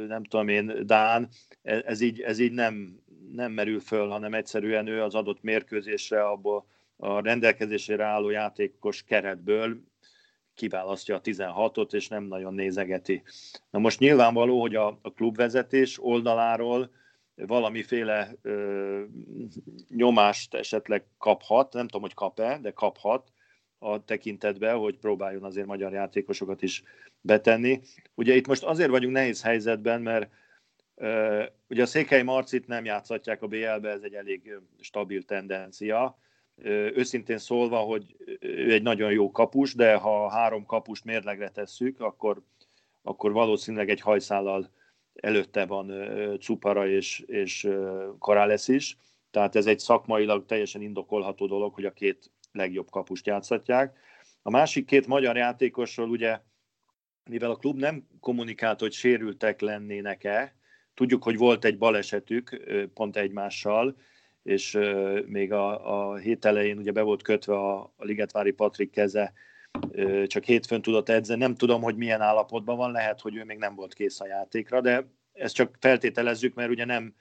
nem 0.08 0.24
tudom 0.24 0.48
én, 0.48 0.86
dán, 0.86 1.30
e, 1.62 1.84
ez 1.86 2.02
így, 2.02 2.22
ez 2.22 2.40
így 2.40 2.52
nem, 2.52 3.00
nem 3.32 3.52
merül 3.52 3.80
föl, 3.80 4.08
hanem 4.08 4.34
egyszerűen 4.34 4.88
ő 4.88 5.02
az 5.02 5.16
adott 5.16 5.42
mérkőzésre 5.42 6.28
abból 6.28 6.66
a 6.96 7.22
rendelkezésére 7.22 8.04
álló 8.04 8.30
játékos 8.30 9.04
keretből 9.04 9.82
kiválasztja 10.54 11.16
a 11.16 11.22
16-ot, 11.22 11.94
és 11.94 12.08
nem 12.08 12.24
nagyon 12.24 12.54
nézegeti. 12.54 13.24
Na 13.70 13.80
most 13.80 14.00
nyilvánvaló, 14.00 14.62
hogy 14.62 14.76
a, 14.76 14.88
a 15.02 15.12
klubvezetés 15.16 16.04
oldaláról 16.04 16.92
valamiféle 17.36 18.36
ö, 18.42 19.04
nyomást 19.90 20.54
esetleg 20.54 21.06
kaphat, 21.18 21.74
nem 21.74 21.86
tudom, 21.86 22.02
hogy 22.02 22.14
kap-e, 22.14 22.60
de 22.62 22.72
kaphat 22.72 23.32
a 23.80 24.06
tekintetben, 24.06 24.78
hogy 24.78 24.98
próbáljon 24.98 25.44
azért 25.44 25.68
magyar 25.68 25.92
játékosokat 25.94 26.62
is 26.62 26.84
betenni. 27.22 27.82
Ugye 28.16 28.36
itt 28.36 28.48
most 28.48 28.64
azért 28.64 28.90
vagyunk 28.90 29.14
nehéz 29.14 29.42
helyzetben, 29.42 30.02
mert 30.02 30.32
ö, 30.96 31.44
ugye 31.70 31.82
a 31.82 31.86
Székely 31.86 32.24
Marcit 32.24 32.68
nem 32.68 32.86
játszhatják 32.86 33.42
a 33.42 33.48
BL-be, 33.48 33.90
ez 33.90 34.02
egy 34.02 34.14
elég 34.14 34.56
stabil 34.80 35.24
tendencia, 35.24 36.18
Őszintén 36.94 37.38
szólva, 37.38 37.78
hogy 37.78 38.16
ő 38.40 38.74
egy 38.74 38.82
nagyon 38.82 39.12
jó 39.12 39.32
kapus, 39.32 39.74
de 39.74 39.96
ha 39.96 40.30
három 40.30 40.66
kapust 40.66 41.06
mérlegre 41.06 41.50
tesszük, 41.50 42.00
akkor, 42.00 42.42
akkor 43.02 43.32
valószínűleg 43.32 43.90
egy 43.90 44.02
hajszállal 44.02 44.70
előtte 45.14 45.66
van 45.66 45.94
Cupara 46.40 46.88
és, 46.88 47.20
és 47.20 47.70
Karálesz 48.20 48.68
is. 48.68 48.98
Tehát 49.32 49.56
ez 49.56 49.66
egy 49.66 49.80
szakmailag 49.80 50.46
teljesen 50.46 50.82
indokolható 50.82 51.48
dolog, 51.48 51.74
hogy 51.74 51.86
a 51.86 51.94
két 51.94 52.32
legjobb 52.60 52.90
kapust 52.90 53.28
játszhatják. 53.28 53.98
A 54.42 54.50
másik 54.50 54.86
két 54.86 55.08
magyar 55.08 55.36
játékosról 55.36 56.10
ugye, 56.10 56.40
mivel 57.30 57.52
a 57.52 57.56
klub 57.56 57.80
nem 57.80 58.08
kommunikált, 58.20 58.80
hogy 58.80 58.92
sérültek 58.92 59.62
lennének-e, 59.62 60.56
tudjuk, 60.94 61.24
hogy 61.24 61.38
volt 61.38 61.66
egy 61.66 61.78
balesetük 61.78 62.62
pont 62.94 63.18
egymással, 63.18 63.96
és 64.44 64.78
még 65.26 65.52
a, 65.52 66.12
a 66.12 66.16
hét 66.16 66.46
elején 66.46 66.78
ugye 66.78 66.92
be 66.92 67.02
volt 67.02 67.22
kötve 67.22 67.54
a, 67.54 67.82
a 67.82 68.06
Ligetvári 68.06 68.52
Patrik 68.52 68.92
keze, 68.92 69.34
csak 70.26 70.44
hétfőn 70.44 70.82
tudott 70.82 71.10
edzeni. 71.10 71.40
Nem 71.40 71.56
tudom, 71.56 71.82
hogy 71.82 71.96
milyen 71.96 72.22
állapotban 72.22 72.78
van, 72.78 72.92
lehet, 72.92 73.22
hogy 73.22 73.36
ő 73.36 73.44
még 73.44 73.58
nem 73.58 73.76
volt 73.76 73.94
kész 73.94 74.20
a 74.20 74.28
játékra, 74.28 74.82
de 74.82 75.08
ezt 75.34 75.56
csak 75.56 75.78
feltételezzük, 75.80 76.54
mert 76.54 76.70
ugye 76.70 76.86
nem, 76.86 77.14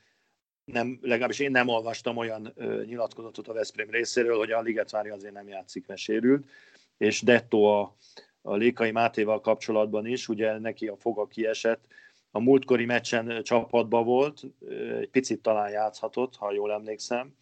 nem 0.72 0.98
legalábbis 1.02 1.38
én 1.38 1.50
nem 1.50 1.68
olvastam 1.68 2.16
olyan 2.16 2.52
ö, 2.56 2.82
nyilatkozatot 2.84 3.48
a 3.48 3.52
Veszprém 3.52 3.90
részéről, 3.90 4.38
hogy 4.38 4.50
a 4.50 4.60
Ligetvári 4.60 5.08
azért 5.08 5.34
nem 5.34 5.48
játszik, 5.48 5.86
mert 5.86 6.00
sérült, 6.00 6.48
és 6.98 7.22
Detto 7.22 7.62
a, 7.62 7.96
a 8.42 8.54
Lékai 8.54 8.90
Mátéval 8.90 9.40
kapcsolatban 9.40 10.06
is, 10.06 10.28
ugye 10.28 10.58
neki 10.58 10.86
a 10.86 10.96
foga 10.96 11.26
kiesett, 11.26 11.84
a 12.30 12.40
múltkori 12.40 12.84
meccsen 12.84 13.42
csapatban 13.42 14.04
volt, 14.04 14.40
egy 15.00 15.08
picit 15.10 15.42
talán 15.42 15.70
játszhatott, 15.70 16.36
ha 16.36 16.52
jól 16.52 16.72
emlékszem, 16.72 17.34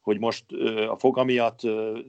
hogy 0.00 0.18
most 0.18 0.44
a 0.88 0.96
foga 0.98 1.24
miatt 1.24 1.60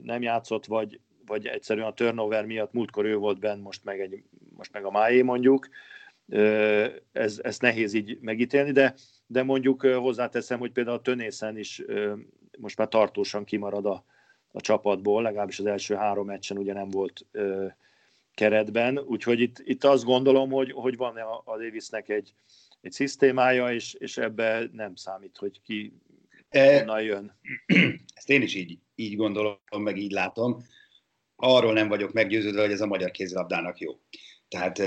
nem 0.02 0.22
játszott, 0.22 0.66
vagy, 0.66 1.00
vagy 1.26 1.46
egyszerűen 1.46 1.86
a 1.86 1.94
turnover 1.94 2.44
miatt 2.44 2.72
múltkor 2.72 3.04
ő 3.04 3.16
volt 3.16 3.38
benn, 3.38 3.60
most 3.60 3.84
meg, 3.84 4.00
egy, 4.00 4.22
most 4.56 4.72
meg 4.72 4.84
a 4.84 4.90
májé 4.90 5.22
mondjuk. 5.22 5.68
Ez, 7.12 7.40
ez 7.42 7.58
nehéz 7.58 7.94
így 7.94 8.18
megítélni, 8.20 8.72
de, 8.72 8.94
de 9.26 9.42
mondjuk 9.42 9.82
hozzáteszem, 9.82 10.58
hogy 10.58 10.72
például 10.72 10.96
a 10.96 11.02
Tönészen 11.02 11.58
is 11.58 11.82
most 12.58 12.76
már 12.76 12.88
tartósan 12.88 13.44
kimarad 13.44 13.86
a, 13.86 14.04
a 14.52 14.60
csapatból, 14.60 15.22
legalábbis 15.22 15.58
az 15.58 15.66
első 15.66 15.94
három 15.94 16.26
meccsen 16.26 16.58
ugye 16.58 16.72
nem 16.72 16.90
volt 16.90 17.26
keretben, 18.34 18.98
úgyhogy 18.98 19.40
itt, 19.40 19.56
itt 19.64 19.84
azt 19.84 20.04
gondolom, 20.04 20.50
hogy, 20.50 20.72
hogy 20.72 20.96
van 20.96 21.16
a, 21.16 21.42
a 21.44 21.58
Davisnek 21.58 22.08
egy, 22.08 22.34
egy 22.80 22.92
szisztémája, 22.92 23.72
és, 23.72 23.94
és 23.94 24.18
ebbe 24.18 24.68
nem 24.72 24.94
számít, 24.94 25.36
hogy 25.36 25.60
ki 25.62 25.92
e, 26.48 26.78
honnan 26.78 27.02
jön. 27.02 27.38
Ezt 28.14 28.30
én 28.30 28.42
is 28.42 28.54
így, 28.54 28.78
így 28.94 29.16
gondolom, 29.16 29.56
meg 29.78 29.96
így 29.96 30.10
látom. 30.10 30.62
Arról 31.36 31.72
nem 31.72 31.88
vagyok 31.88 32.12
meggyőződve, 32.12 32.60
hogy 32.60 32.72
ez 32.72 32.80
a 32.80 32.86
magyar 32.86 33.10
kézilabdának 33.10 33.78
jó. 33.78 34.00
Tehát 34.50 34.82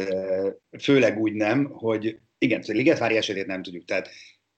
főleg 0.79 1.19
úgy 1.19 1.33
nem, 1.33 1.65
hogy 1.65 2.19
igen, 2.37 2.63
a 2.67 2.71
Ligetvári 2.71 3.15
esetét 3.15 3.45
nem 3.45 3.63
tudjuk. 3.63 3.85
Tehát 3.85 4.09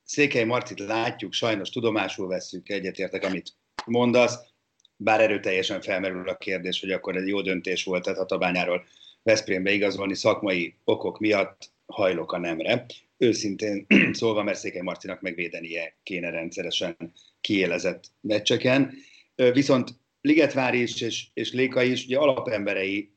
Székely 0.04 0.44
Marcit 0.44 0.80
látjuk, 0.80 1.34
sajnos 1.34 1.70
tudomásul 1.70 2.28
veszük, 2.28 2.70
egyetértek, 2.70 3.24
amit 3.24 3.54
mondasz, 3.86 4.38
bár 4.98 5.22
erőteljesen 5.22 5.82
felmerül 5.82 6.30
a 6.30 6.38
kérdés, 6.38 6.80
hogy 6.80 6.92
akkor 6.92 7.16
egy 7.16 7.28
jó 7.28 7.42
döntés 7.42 7.84
volt, 7.84 8.04
tehát 8.04 8.20
a 8.20 8.26
tabányáról 8.26 8.86
Veszprémbe 9.24 9.72
igazolni 9.72 10.16
szakmai 10.16 10.76
okok 10.84 11.20
miatt 11.20 11.72
hajlok 11.86 12.32
a 12.32 12.38
nemre. 12.38 12.86
Őszintén 13.18 13.86
szólva, 14.12 14.44
mert 14.44 14.58
Székely 14.58 14.82
Marcinak 14.82 15.22
megvédenie 15.22 15.98
kéne 16.04 16.30
rendszeresen 16.30 16.98
kiélezett 17.42 18.12
meccseken. 18.22 18.94
Viszont 19.36 19.90
Ligetvári 20.22 20.82
is 20.82 21.02
és, 21.02 21.28
és 21.34 21.52
Léka 21.52 21.84
is 21.84 22.06
ugye 22.06 22.18
alapemberei 22.18 23.15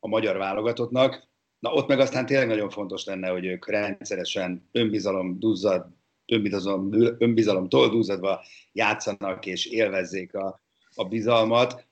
a 0.00 0.08
magyar 0.08 0.36
válogatottnak, 0.36 1.28
na 1.58 1.72
ott 1.72 1.88
meg 1.88 2.00
aztán 2.00 2.26
tényleg 2.26 2.46
nagyon 2.48 2.70
fontos 2.70 3.04
lenne, 3.04 3.28
hogy 3.28 3.44
ők 3.44 3.68
rendszeresen 3.68 4.68
önbizalom 4.72 5.38
duzzad, 5.38 5.86
önbizalom, 6.26 6.92
önbizalomtól 7.18 7.88
duzzadva 7.88 8.44
játszanak 8.72 9.46
és 9.46 9.66
élvezzék 9.66 10.34
a, 10.34 10.60
a 10.94 11.04
bizalmat. 11.04 11.86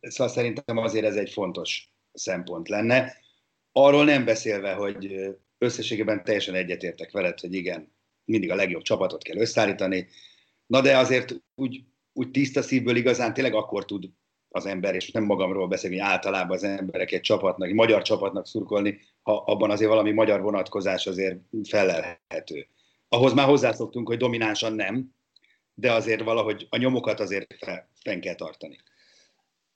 Szóval 0.00 0.32
szerintem 0.32 0.76
azért 0.76 1.04
ez 1.04 1.16
egy 1.16 1.30
fontos 1.30 1.92
szempont 2.12 2.68
lenne. 2.68 3.16
Arról 3.72 4.04
nem 4.04 4.24
beszélve, 4.24 4.72
hogy 4.72 5.28
összességében 5.58 6.24
teljesen 6.24 6.54
egyetértek 6.54 7.10
veled, 7.10 7.40
hogy 7.40 7.54
igen, 7.54 7.92
mindig 8.24 8.50
a 8.50 8.54
legjobb 8.54 8.82
csapatot 8.82 9.22
kell 9.22 9.36
összeállítani, 9.36 10.08
na 10.66 10.80
de 10.80 10.98
azért 10.98 11.34
úgy, 11.54 11.84
úgy 12.12 12.30
tiszta 12.30 12.62
szívből 12.62 12.96
igazán 12.96 13.34
tényleg 13.34 13.54
akkor 13.54 13.84
tud 13.84 14.08
az 14.50 14.66
ember, 14.66 14.94
és 14.94 15.10
nem 15.10 15.24
magamról 15.24 15.68
beszélni, 15.68 15.98
általában 15.98 16.56
az 16.56 16.64
emberek 16.64 17.12
egy 17.12 17.20
csapatnak, 17.20 17.68
egy 17.68 17.74
magyar 17.74 18.02
csapatnak 18.02 18.46
szurkolni, 18.46 19.00
ha 19.22 19.36
abban 19.36 19.70
azért 19.70 19.90
valami 19.90 20.12
magyar 20.12 20.40
vonatkozás 20.40 21.06
azért 21.06 21.38
felelhető. 21.68 22.66
Ahhoz 23.08 23.32
már 23.32 23.46
hozzászoktunk, 23.46 24.08
hogy 24.08 24.16
dominánsan 24.16 24.72
nem, 24.72 25.14
de 25.74 25.92
azért 25.92 26.22
valahogy 26.22 26.66
a 26.70 26.76
nyomokat 26.76 27.20
azért 27.20 27.56
fenn 28.02 28.20
kell 28.20 28.34
tartani. 28.34 28.78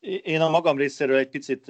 Én 0.01 0.41
a 0.41 0.51
magam 0.51 0.77
részéről 0.77 1.17
egy 1.17 1.29
picit 1.29 1.67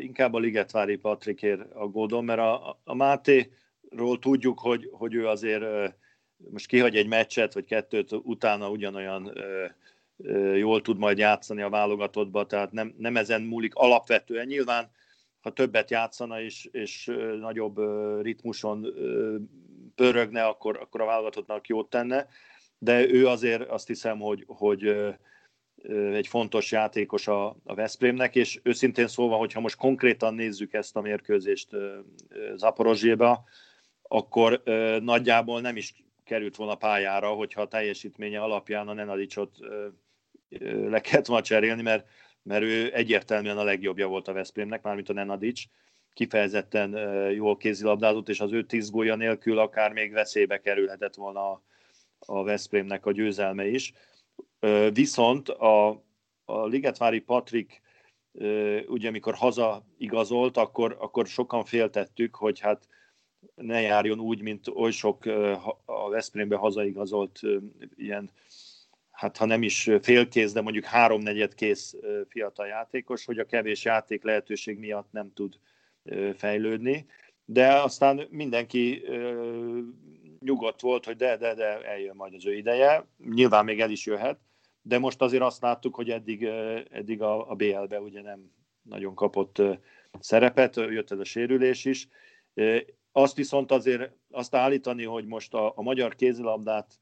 inkább 0.00 0.34
a 0.34 0.38
Ligetvári 0.38 0.96
Patrikért 0.96 1.72
aggódom, 1.72 2.24
mert 2.24 2.38
a, 2.38 2.80
a 2.84 2.94
Mátéról 2.94 4.18
tudjuk, 4.20 4.60
hogy, 4.60 4.88
hogy 4.92 5.14
ő 5.14 5.26
azért 5.26 5.64
most 6.36 6.66
kihagy 6.66 6.96
egy 6.96 7.06
meccset, 7.06 7.54
vagy 7.54 7.64
kettőt, 7.64 8.12
utána 8.12 8.70
ugyanolyan 8.70 9.32
jól 10.56 10.82
tud 10.82 10.98
majd 10.98 11.18
játszani 11.18 11.62
a 11.62 11.68
válogatottba, 11.68 12.46
tehát 12.46 12.72
nem, 12.72 12.94
nem 12.98 13.16
ezen 13.16 13.42
múlik 13.42 13.74
alapvetően. 13.74 14.46
Nyilván, 14.46 14.90
ha 15.40 15.52
többet 15.52 15.90
játszana 15.90 16.40
és, 16.40 16.68
és 16.72 17.10
nagyobb 17.40 17.78
ritmuson 18.22 18.86
pörögne, 19.94 20.44
akkor, 20.44 20.78
akkor 20.80 21.00
a 21.00 21.06
válogatottnak 21.06 21.66
jót 21.66 21.90
tenne, 21.90 22.26
de 22.78 23.08
ő 23.08 23.26
azért 23.26 23.68
azt 23.68 23.86
hiszem, 23.86 24.18
hogy, 24.18 24.44
hogy 24.46 24.96
egy 26.12 26.26
fontos 26.26 26.72
játékos 26.72 27.28
a, 27.28 27.46
a 27.64 27.74
Veszprémnek, 27.74 28.34
és 28.34 28.60
őszintén 28.62 29.06
szólva, 29.06 29.36
hogyha 29.36 29.60
most 29.60 29.76
konkrétan 29.76 30.34
nézzük 30.34 30.72
ezt 30.72 30.96
a 30.96 31.00
mérkőzést 31.00 31.68
Zaporozséba, 32.54 33.44
akkor 34.02 34.62
nagyjából 35.00 35.60
nem 35.60 35.76
is 35.76 36.04
került 36.24 36.56
volna 36.56 36.74
pályára, 36.74 37.28
hogyha 37.28 37.60
a 37.60 37.68
teljesítménye 37.68 38.40
alapján 38.40 38.88
a 38.88 38.92
Nenadicsot 38.92 39.56
le 40.88 41.00
kellett 41.00 41.26
volna 41.26 41.42
cserélni, 41.42 41.82
mert, 41.82 42.08
mert 42.42 42.62
ő 42.62 42.94
egyértelműen 42.94 43.58
a 43.58 43.64
legjobbja 43.64 44.06
volt 44.06 44.28
a 44.28 44.32
Veszprémnek, 44.32 44.82
mármint 44.82 45.08
a 45.08 45.12
Nenadics, 45.12 45.64
kifejezetten 46.12 46.90
jól 47.32 47.56
kézilabdázott, 47.56 48.28
és 48.28 48.40
az 48.40 48.52
ő 48.52 48.64
tíz 48.64 48.90
gólya 48.90 49.14
nélkül 49.14 49.58
akár 49.58 49.92
még 49.92 50.12
veszélybe 50.12 50.60
kerülhetett 50.60 51.14
volna 51.14 51.50
a, 51.50 51.62
a 52.18 52.42
Veszprémnek 52.42 53.06
a 53.06 53.12
győzelme 53.12 53.66
is. 53.66 53.92
Viszont 54.92 55.48
a, 55.48 55.88
a 56.44 56.66
Ligetvári 56.66 57.20
Patrik 57.20 57.82
ugye 58.86 59.08
amikor 59.08 59.34
haza 59.34 59.86
igazolt, 59.98 60.56
akkor, 60.56 60.96
akkor 61.00 61.26
sokan 61.26 61.64
féltettük, 61.64 62.34
hogy 62.34 62.60
hát 62.60 62.88
ne 63.54 63.80
járjon 63.80 64.20
úgy, 64.20 64.42
mint 64.42 64.68
oly 64.68 64.90
sok 64.90 65.24
a 65.84 66.08
Veszprémbe 66.08 66.56
hazaigazolt 66.56 67.40
ilyen, 67.94 68.30
hát 69.14 69.36
ha 69.36 69.44
nem 69.44 69.62
is 69.62 69.90
félkész, 70.02 70.52
de 70.52 70.60
mondjuk 70.60 70.84
háromnegyed 70.84 71.54
kész 71.54 71.96
fiatal 72.28 72.66
játékos, 72.66 73.24
hogy 73.24 73.38
a 73.38 73.44
kevés 73.44 73.84
játék 73.84 74.22
lehetőség 74.22 74.78
miatt 74.78 75.12
nem 75.12 75.32
tud 75.32 75.54
fejlődni. 76.36 77.06
De 77.44 77.72
aztán 77.72 78.26
mindenki 78.30 79.02
nyugodt 80.40 80.80
volt, 80.80 81.04
hogy 81.04 81.16
de, 81.16 81.36
de, 81.36 81.54
de 81.54 81.82
eljön 81.82 82.16
majd 82.16 82.34
az 82.34 82.46
ő 82.46 82.54
ideje. 82.54 83.06
Nyilván 83.34 83.64
még 83.64 83.80
el 83.80 83.90
is 83.90 84.06
jöhet, 84.06 84.38
de 84.82 84.98
most 84.98 85.22
azért 85.22 85.42
azt 85.42 85.62
láttuk, 85.62 85.94
hogy 85.94 86.10
eddig, 86.10 86.44
eddig 86.90 87.22
a, 87.22 87.50
a 87.50 87.54
BL-be 87.54 88.00
ugye 88.00 88.22
nem 88.22 88.50
nagyon 88.82 89.14
kapott 89.14 89.62
szerepet, 90.20 90.76
jött 90.76 91.10
ez 91.10 91.18
a 91.18 91.24
sérülés 91.24 91.84
is. 91.84 92.08
Azt 93.12 93.36
viszont 93.36 93.72
azért 93.72 94.12
azt 94.30 94.54
állítani, 94.54 95.04
hogy 95.04 95.26
most 95.26 95.54
a, 95.54 95.72
a 95.76 95.82
magyar 95.82 96.14
kézilabdát 96.14 96.98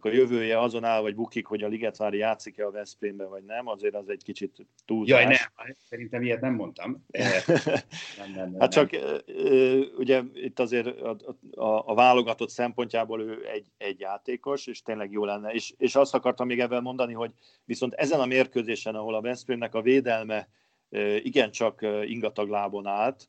a 0.00 0.08
jövője 0.08 0.60
azon 0.60 0.84
áll, 0.84 1.00
vagy 1.00 1.14
bukik, 1.14 1.46
hogy 1.46 1.62
a 1.62 1.68
Ligetvári 1.68 2.18
játszik-e 2.18 2.66
a 2.66 2.70
Veszprémbe, 2.70 3.24
vagy 3.24 3.44
nem, 3.44 3.68
azért 3.68 3.94
az 3.94 4.08
egy 4.08 4.22
kicsit 4.22 4.66
túlzás. 4.84 5.20
Jaj, 5.20 5.24
nem, 5.24 5.74
szerintem 5.88 6.22
ilyet 6.22 6.40
nem 6.40 6.54
mondtam. 6.54 7.06
nem, 8.18 8.32
nem, 8.34 8.50
nem, 8.50 8.56
hát 8.58 8.72
csak 8.72 8.90
ugye 9.96 10.22
itt 10.34 10.58
azért 10.58 10.86
a, 11.00 11.16
a, 11.50 11.90
a 11.90 11.94
válogatott 11.94 12.50
szempontjából 12.50 13.20
ő 13.20 13.46
egy, 13.46 13.66
egy 13.76 14.00
játékos, 14.00 14.66
és 14.66 14.82
tényleg 14.82 15.10
jó 15.12 15.24
lenne. 15.24 15.50
És, 15.50 15.74
és 15.78 15.94
azt 15.94 16.14
akartam 16.14 16.46
még 16.46 16.60
ebben 16.60 16.82
mondani, 16.82 17.12
hogy 17.12 17.30
viszont 17.64 17.94
ezen 17.94 18.20
a 18.20 18.26
mérkőzésen, 18.26 18.94
ahol 18.94 19.14
a 19.14 19.20
Veszprémnek 19.20 19.74
a 19.74 19.82
védelme 19.82 20.48
igencsak 21.22 21.86
ingatag 22.04 22.48
lábon 22.48 22.86
állt, 22.86 23.28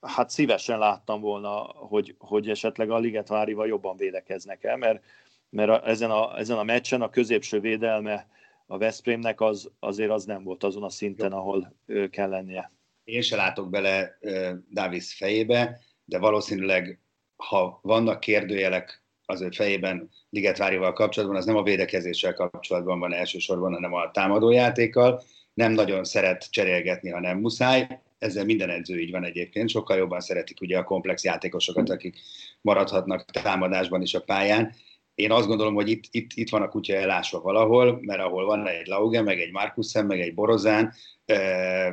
hát 0.00 0.30
szívesen 0.30 0.78
láttam 0.78 1.20
volna, 1.20 1.58
hogy, 1.74 2.14
hogy 2.18 2.48
esetleg 2.48 2.90
a 2.90 2.98
Ligetvárival 2.98 3.66
jobban 3.66 3.96
védekeznek 3.96 4.64
el, 4.64 4.76
mert, 4.76 5.04
mert 5.48 5.70
a, 5.70 5.88
ezen, 5.88 6.10
a, 6.10 6.38
ezen 6.38 6.58
a 6.58 6.62
meccsen 6.62 7.02
a 7.02 7.10
középső 7.10 7.60
védelme 7.60 8.28
a 8.66 8.78
Veszprémnek 8.78 9.40
az, 9.40 9.70
azért 9.78 10.10
az 10.10 10.24
nem 10.24 10.42
volt 10.42 10.64
azon 10.64 10.82
a 10.82 10.90
szinten, 10.90 11.32
ahol 11.32 11.74
kell 12.10 12.28
lennie. 12.28 12.72
Én 13.04 13.22
se 13.22 13.36
látok 13.36 13.70
bele 13.70 14.18
uh, 14.20 14.50
Davis 14.72 15.14
fejébe, 15.14 15.80
de 16.04 16.18
valószínűleg, 16.18 17.00
ha 17.36 17.78
vannak 17.82 18.20
kérdőjelek 18.20 19.04
az 19.24 19.40
ő 19.40 19.50
fejében 19.50 20.10
Ligetvárival 20.30 20.92
kapcsolatban, 20.92 21.38
az 21.38 21.44
nem 21.44 21.56
a 21.56 21.62
védekezéssel 21.62 22.34
kapcsolatban 22.34 22.98
van 22.98 23.12
elsősorban, 23.12 23.72
hanem 23.72 23.94
a 23.94 24.10
támadójátékkal. 24.10 25.22
Nem 25.54 25.72
nagyon 25.72 26.04
szeret 26.04 26.50
cserélgetni, 26.50 27.10
ha 27.10 27.20
nem 27.20 27.38
muszáj 27.38 28.00
ezzel 28.20 28.44
minden 28.44 28.70
edző 28.70 29.00
így 29.00 29.10
van 29.10 29.24
egyébként, 29.24 29.68
sokkal 29.68 29.96
jobban 29.96 30.20
szeretik 30.20 30.60
ugye 30.60 30.78
a 30.78 30.84
komplex 30.84 31.24
játékosokat, 31.24 31.90
akik 31.90 32.18
maradhatnak 32.60 33.24
támadásban 33.24 34.02
is 34.02 34.14
a 34.14 34.22
pályán. 34.22 34.74
Én 35.14 35.30
azt 35.30 35.46
gondolom, 35.46 35.74
hogy 35.74 35.88
itt, 35.88 36.04
itt, 36.10 36.30
itt 36.34 36.50
van 36.50 36.62
a 36.62 36.68
kutya 36.68 36.94
elásva 36.94 37.40
valahol, 37.40 37.98
mert 38.00 38.20
ahol 38.20 38.44
van 38.44 38.68
egy 38.68 38.86
Lauge, 38.86 39.22
meg 39.22 39.40
egy 39.40 39.50
Markusen, 39.50 40.06
meg 40.06 40.20
egy 40.20 40.34
Borozán, 40.34 40.92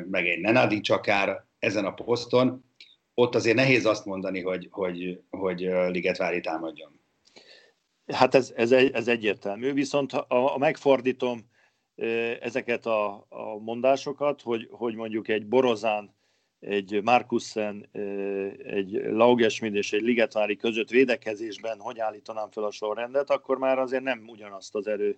meg 0.09 0.27
egy 0.27 0.39
Nenadi 0.39 0.79
csakár 0.79 1.45
ezen 1.59 1.85
a 1.85 1.93
poszton, 1.93 2.65
ott 3.13 3.35
azért 3.35 3.55
nehéz 3.55 3.85
azt 3.85 4.05
mondani, 4.05 4.41
hogy, 4.41 4.67
hogy, 4.71 5.21
hogy 5.29 5.59
Ligetvári 5.87 6.39
támadjon. 6.39 6.99
Hát 8.13 8.35
ez, 8.35 8.53
ez, 8.55 8.71
ez 8.71 9.07
egyértelmű, 9.07 9.73
viszont 9.73 10.13
a, 10.13 10.53
a 10.53 10.57
megfordítom 10.57 11.49
ezeket 12.39 12.85
a, 12.85 13.25
a 13.29 13.57
mondásokat, 13.59 14.41
hogy, 14.41 14.67
hogy 14.71 14.95
mondjuk 14.95 15.27
egy 15.27 15.47
Borozán 15.47 16.16
egy 16.67 17.01
Markussen, 17.03 17.89
egy 18.63 18.91
Laugesmid 18.91 19.75
és 19.75 19.93
egy 19.93 20.01
Ligetvári 20.01 20.55
között 20.55 20.89
védekezésben 20.89 21.79
hogy 21.79 21.99
állítanám 21.99 22.49
fel 22.51 22.63
a 22.63 22.71
sorrendet, 22.71 23.29
akkor 23.29 23.57
már 23.57 23.79
azért 23.79 24.03
nem 24.03 24.23
ugyanazt 24.27 24.75
az 24.75 24.87
erő 24.87 25.17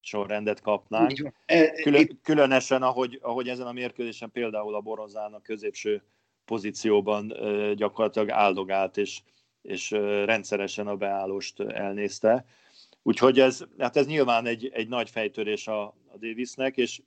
sorrendet 0.00 0.60
kapnánk. 0.60 1.32
E, 1.46 1.70
Külön, 1.70 2.20
különösen, 2.22 2.82
ahogy, 2.82 3.18
ahogy 3.22 3.48
ezen 3.48 3.66
a 3.66 3.72
mérkőzésen 3.72 4.30
például 4.30 4.74
a 4.74 4.80
Borozán 4.80 5.32
a 5.32 5.42
középső 5.42 6.02
pozícióban 6.44 7.32
gyakorlatilag 7.76 8.30
áldogált, 8.30 8.96
és, 8.96 9.20
és 9.62 9.90
rendszeresen 10.24 10.86
a 10.86 10.96
beállost 10.96 11.60
elnézte. 11.60 12.44
Úgyhogy 13.02 13.40
ez, 13.40 13.64
hát 13.78 13.96
ez 13.96 14.06
nyilván 14.06 14.46
egy, 14.46 14.70
egy 14.72 14.88
nagy 14.88 15.10
fejtörés 15.10 15.66
a, 15.66 15.82
a 15.82 16.16
Davisnek, 16.20 16.76
és 16.76 17.00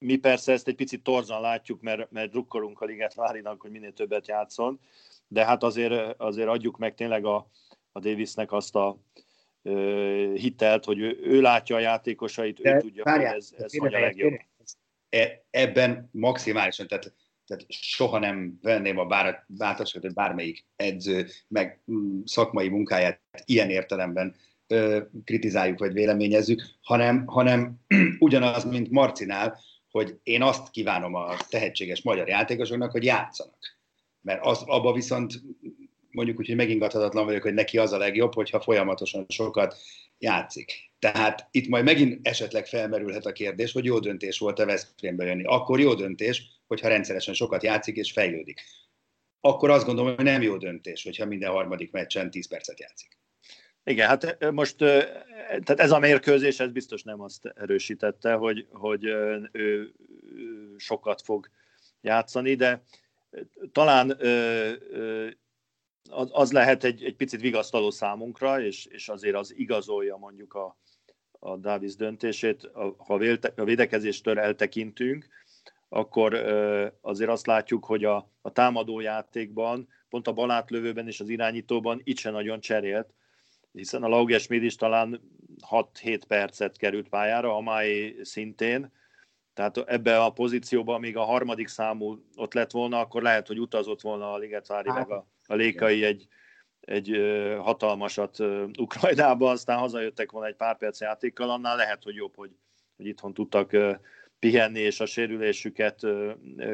mi 0.00 0.16
persze 0.16 0.52
ezt 0.52 0.68
egy 0.68 0.74
picit 0.74 1.02
torzan 1.02 1.40
látjuk, 1.40 1.80
mert, 1.80 2.10
mert 2.10 2.30
drukkolunk 2.30 2.80
a 2.80 2.84
Liget 2.84 3.14
Várinak, 3.14 3.60
hogy 3.60 3.70
minél 3.70 3.92
többet 3.92 4.28
játszon, 4.28 4.80
de 5.28 5.44
hát 5.44 5.62
azért, 5.62 6.20
azért 6.20 6.48
adjuk 6.48 6.78
meg 6.78 6.94
tényleg 6.94 7.24
a, 7.24 7.50
a 7.92 8.00
Davisnek 8.00 8.52
azt 8.52 8.76
a 8.76 8.98
ö, 9.62 10.32
hitelt, 10.34 10.84
hogy 10.84 10.98
ő, 10.98 11.18
ő 11.22 11.40
látja 11.40 11.76
a 11.76 11.80
játékosait, 11.80 12.60
de 12.60 12.74
ő 12.74 12.78
tudja, 12.78 13.04
várjál, 13.04 13.32
hogy 13.32 13.40
ez, 13.40 13.52
ez 13.58 13.76
hogy 13.76 13.94
a 13.94 14.00
legjobb. 14.00 14.32
E, 15.08 15.44
ebben 15.50 16.08
maximálisan, 16.12 16.86
tehát, 16.86 17.14
tehát 17.46 17.64
soha 17.68 18.18
nem 18.18 18.58
venném 18.62 18.98
a 18.98 19.04
bár, 19.04 19.44
bátorságot, 19.46 20.14
bármelyik 20.14 20.64
edző, 20.76 21.26
meg 21.48 21.82
mm, 21.92 22.20
szakmai 22.24 22.68
munkáját 22.68 23.20
ilyen 23.44 23.70
értelemben 23.70 24.34
ö, 24.66 25.00
kritizáljuk 25.24 25.78
vagy 25.78 25.92
véleményezzük, 25.92 26.62
hanem, 26.82 27.26
hanem 27.26 27.74
ugyanaz, 28.18 28.64
mint 28.64 28.90
Marcinál, 28.90 29.58
hogy 29.90 30.18
én 30.22 30.42
azt 30.42 30.70
kívánom 30.70 31.14
a 31.14 31.36
tehetséges 31.48 32.02
magyar 32.02 32.28
játékosoknak, 32.28 32.90
hogy 32.90 33.04
játszanak. 33.04 33.78
Mert 34.20 34.44
az, 34.44 34.62
abba 34.66 34.92
viszont 34.92 35.32
mondjuk 36.10 36.38
úgy, 36.38 36.46
hogy 36.46 36.56
megingathatatlan 36.56 37.24
vagyok, 37.24 37.42
hogy 37.42 37.54
neki 37.54 37.78
az 37.78 37.92
a 37.92 37.98
legjobb, 37.98 38.34
hogyha 38.34 38.60
folyamatosan 38.60 39.26
sokat 39.28 39.76
játszik. 40.18 40.72
Tehát 40.98 41.48
itt 41.50 41.68
majd 41.68 41.84
megint 41.84 42.26
esetleg 42.26 42.66
felmerülhet 42.66 43.26
a 43.26 43.32
kérdés, 43.32 43.72
hogy 43.72 43.84
jó 43.84 43.98
döntés 43.98 44.38
volt 44.38 44.58
a 44.58 44.66
Veszprémbe 44.66 45.24
jönni. 45.24 45.44
Akkor 45.44 45.80
jó 45.80 45.94
döntés, 45.94 46.42
hogyha 46.66 46.88
rendszeresen 46.88 47.34
sokat 47.34 47.62
játszik 47.62 47.96
és 47.96 48.12
fejlődik. 48.12 48.60
Akkor 49.40 49.70
azt 49.70 49.86
gondolom, 49.86 50.14
hogy 50.14 50.24
nem 50.24 50.42
jó 50.42 50.56
döntés, 50.56 51.02
hogyha 51.02 51.26
minden 51.26 51.50
harmadik 51.50 51.90
meccsen 51.90 52.30
10 52.30 52.48
percet 52.48 52.80
játszik. 52.80 53.19
Igen, 53.84 54.08
hát 54.08 54.50
most 54.50 54.76
tehát 54.76 55.80
ez 55.80 55.90
a 55.90 55.98
mérkőzés, 55.98 56.60
ez 56.60 56.70
biztos 56.70 57.02
nem 57.02 57.20
azt 57.20 57.46
erősítette, 57.46 58.32
hogy, 58.32 58.66
hogy 58.70 59.04
ő 59.52 59.92
sokat 60.76 61.22
fog 61.22 61.50
játszani, 62.00 62.54
de 62.54 62.82
talán 63.72 64.18
az 66.30 66.52
lehet 66.52 66.84
egy, 66.84 67.04
egy 67.04 67.16
picit 67.16 67.40
vigasztaló 67.40 67.90
számunkra, 67.90 68.60
és, 68.60 68.86
és 68.86 69.08
azért 69.08 69.36
az 69.36 69.54
igazolja 69.56 70.16
mondjuk 70.16 70.54
a, 70.54 70.78
a 71.38 71.56
Davis 71.56 71.96
döntését, 71.96 72.70
ha 72.96 73.14
a 73.56 73.64
védekezéstől 73.64 74.38
eltekintünk, 74.38 75.28
akkor 75.88 76.34
azért 77.00 77.30
azt 77.30 77.46
látjuk, 77.46 77.84
hogy 77.84 78.04
a, 78.04 78.30
a 78.40 78.52
támadó 78.52 79.00
játékban, 79.00 79.88
pont 80.08 80.26
a 80.26 80.32
balátlövőben 80.32 81.06
és 81.06 81.20
az 81.20 81.28
irányítóban 81.28 82.00
itt 82.04 82.18
se 82.18 82.30
nagyon 82.30 82.60
cserélt, 82.60 83.14
hiszen 83.72 84.02
a 84.02 84.08
Lauges 84.08 84.48
is 84.48 84.74
talán 84.74 85.20
6-7 85.70 86.20
percet 86.28 86.76
került 86.76 87.08
pályára, 87.08 87.56
a 87.56 87.60
mai 87.60 88.18
szintén, 88.22 88.92
tehát 89.54 89.76
ebbe 89.76 90.22
a 90.22 90.30
pozícióban 90.30 91.00
még 91.00 91.16
a 91.16 91.24
harmadik 91.24 91.68
számú 91.68 92.24
ott 92.34 92.54
lett 92.54 92.70
volna, 92.70 92.98
akkor 92.98 93.22
lehet, 93.22 93.46
hogy 93.46 93.60
utazott 93.60 94.00
volna 94.00 94.32
a 94.32 94.38
Ligetvári, 94.38 94.88
hát, 94.88 94.98
meg 94.98 95.10
a, 95.10 95.26
a 95.46 95.54
Lékai 95.54 96.04
egy, 96.04 96.26
egy 96.80 97.20
hatalmasat 97.58 98.38
Ukrajnába, 98.78 99.50
aztán 99.50 99.78
hazajöttek 99.78 100.30
volna 100.30 100.48
egy 100.48 100.56
pár 100.56 100.76
perc 100.76 101.00
játékkal, 101.00 101.50
annál 101.50 101.76
lehet, 101.76 102.02
hogy 102.02 102.14
jobb, 102.14 102.36
hogy, 102.36 102.50
hogy 102.96 103.06
itthon 103.06 103.34
tudtak 103.34 103.76
pihenni 104.38 104.80
és 104.80 105.00
a 105.00 105.06
sérülésüket 105.06 106.06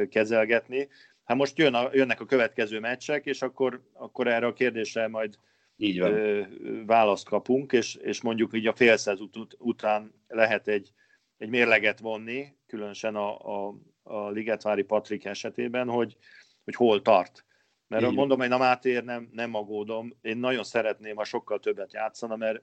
kezelgetni. 0.09 0.89
Hát 1.25 1.37
most 1.37 1.59
jön 1.59 1.75
a, 1.75 1.89
jönnek 1.93 2.21
a 2.21 2.27
következő 2.27 2.81
meccsek, 2.81 3.25
és 3.25 3.43
akkor, 3.43 3.83
akkor 3.93 4.27
erre 4.27 4.47
a 4.47 4.53
kérdésre 4.53 5.09
majd 5.09 5.39
így 5.77 6.01
van. 6.01 6.87
választ 6.87 7.29
kapunk, 7.29 7.73
és, 7.73 7.95
és 7.95 8.23
mondjuk 8.23 8.55
így 8.55 8.67
a 8.67 8.75
félszez 8.75 9.21
ut- 9.21 9.57
után 9.59 10.15
lehet 10.29 10.69
egy, 10.69 10.93
egy 11.37 11.49
mérleget 11.49 11.99
vonni, 11.99 12.57
különösen 12.67 13.15
a, 13.15 13.39
a, 13.39 13.75
a 14.03 14.31
Ligetvári 14.31 14.83
Patrik 14.83 15.25
esetében, 15.25 15.89
hogy, 15.89 16.17
hogy 16.65 16.75
hol 16.75 17.03
tart. 17.03 17.45
Mert 17.89 18.05
Így. 18.05 18.15
mondom, 18.15 18.39
hogy 18.39 18.51
a 18.51 18.59
Mátér 18.59 19.05
nem, 19.05 19.29
nem 19.33 19.55
agódom. 19.55 20.17
Én 20.21 20.37
nagyon 20.37 20.65
szeretném, 20.65 21.17
ha 21.17 21.25
sokkal 21.25 21.59
többet 21.59 21.93
játszana, 21.93 22.37
mert, 22.37 22.63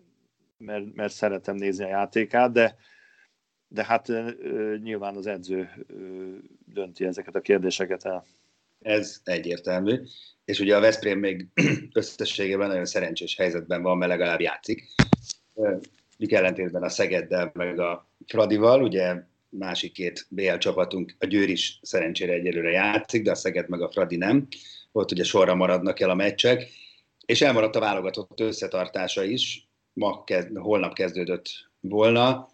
mert, 0.58 0.94
mert 0.94 1.14
szeretem 1.14 1.56
nézni 1.56 1.84
a 1.84 1.88
játékát, 1.88 2.52
de, 2.52 2.76
de 3.68 3.86
hát 3.86 4.12
nyilván 4.82 5.16
az 5.16 5.28
edző 5.28 5.86
dönti 6.66 7.06
ezeket 7.06 7.36
a 7.36 7.42
kérdéseket 7.42 8.06
el. 8.06 8.26
Ez 8.84 9.22
egyértelmű, 9.24 10.02
és 10.46 10.60
ugye 10.60 10.76
a 10.76 10.80
Veszprém 10.80 11.20
még 11.20 11.48
összességében 11.94 12.68
nagyon 12.68 12.86
szerencsés 12.86 13.36
helyzetben 13.36 13.82
van, 13.82 13.98
mert 13.98 14.12
legalább 14.12 14.40
játszik. 14.40 14.88
Mik 16.18 16.34
ellentétben 16.34 16.84
a 16.84 16.90
Szegeddel, 16.90 17.52
meg 17.54 17.80
a 17.80 18.08
Fradival, 18.28 18.84
ugye 18.84 19.16
másik 19.50 19.92
két 19.92 20.26
BL 20.30 20.58
csapatunk, 20.58 21.16
a 21.20 21.26
Győr 21.26 21.50
is 21.50 21.80
szerencsére 21.82 22.34
egyelőre 22.34 22.72
játszik, 22.72 23.24
de 23.24 23.32
a 23.32 23.36
Szeged 23.36 23.70
meg 23.70 23.82
a 23.82 23.92
Fradi 23.92 24.16
nem. 24.16 24.48
Ott 24.92 25.12
ugye 25.12 25.24
sorra 25.24 25.56
maradnak 25.56 26.00
el 26.00 26.10
a 26.10 26.16
meccsek, 26.16 26.68
és 27.26 27.42
elmaradt 27.42 27.76
a 27.76 27.80
válogatott 27.80 28.40
összetartása 28.40 29.24
is, 29.24 29.68
ma 29.94 30.24
kezd, 30.24 30.58
holnap 30.58 30.94
kezdődött 30.94 31.50
volna, 31.80 32.50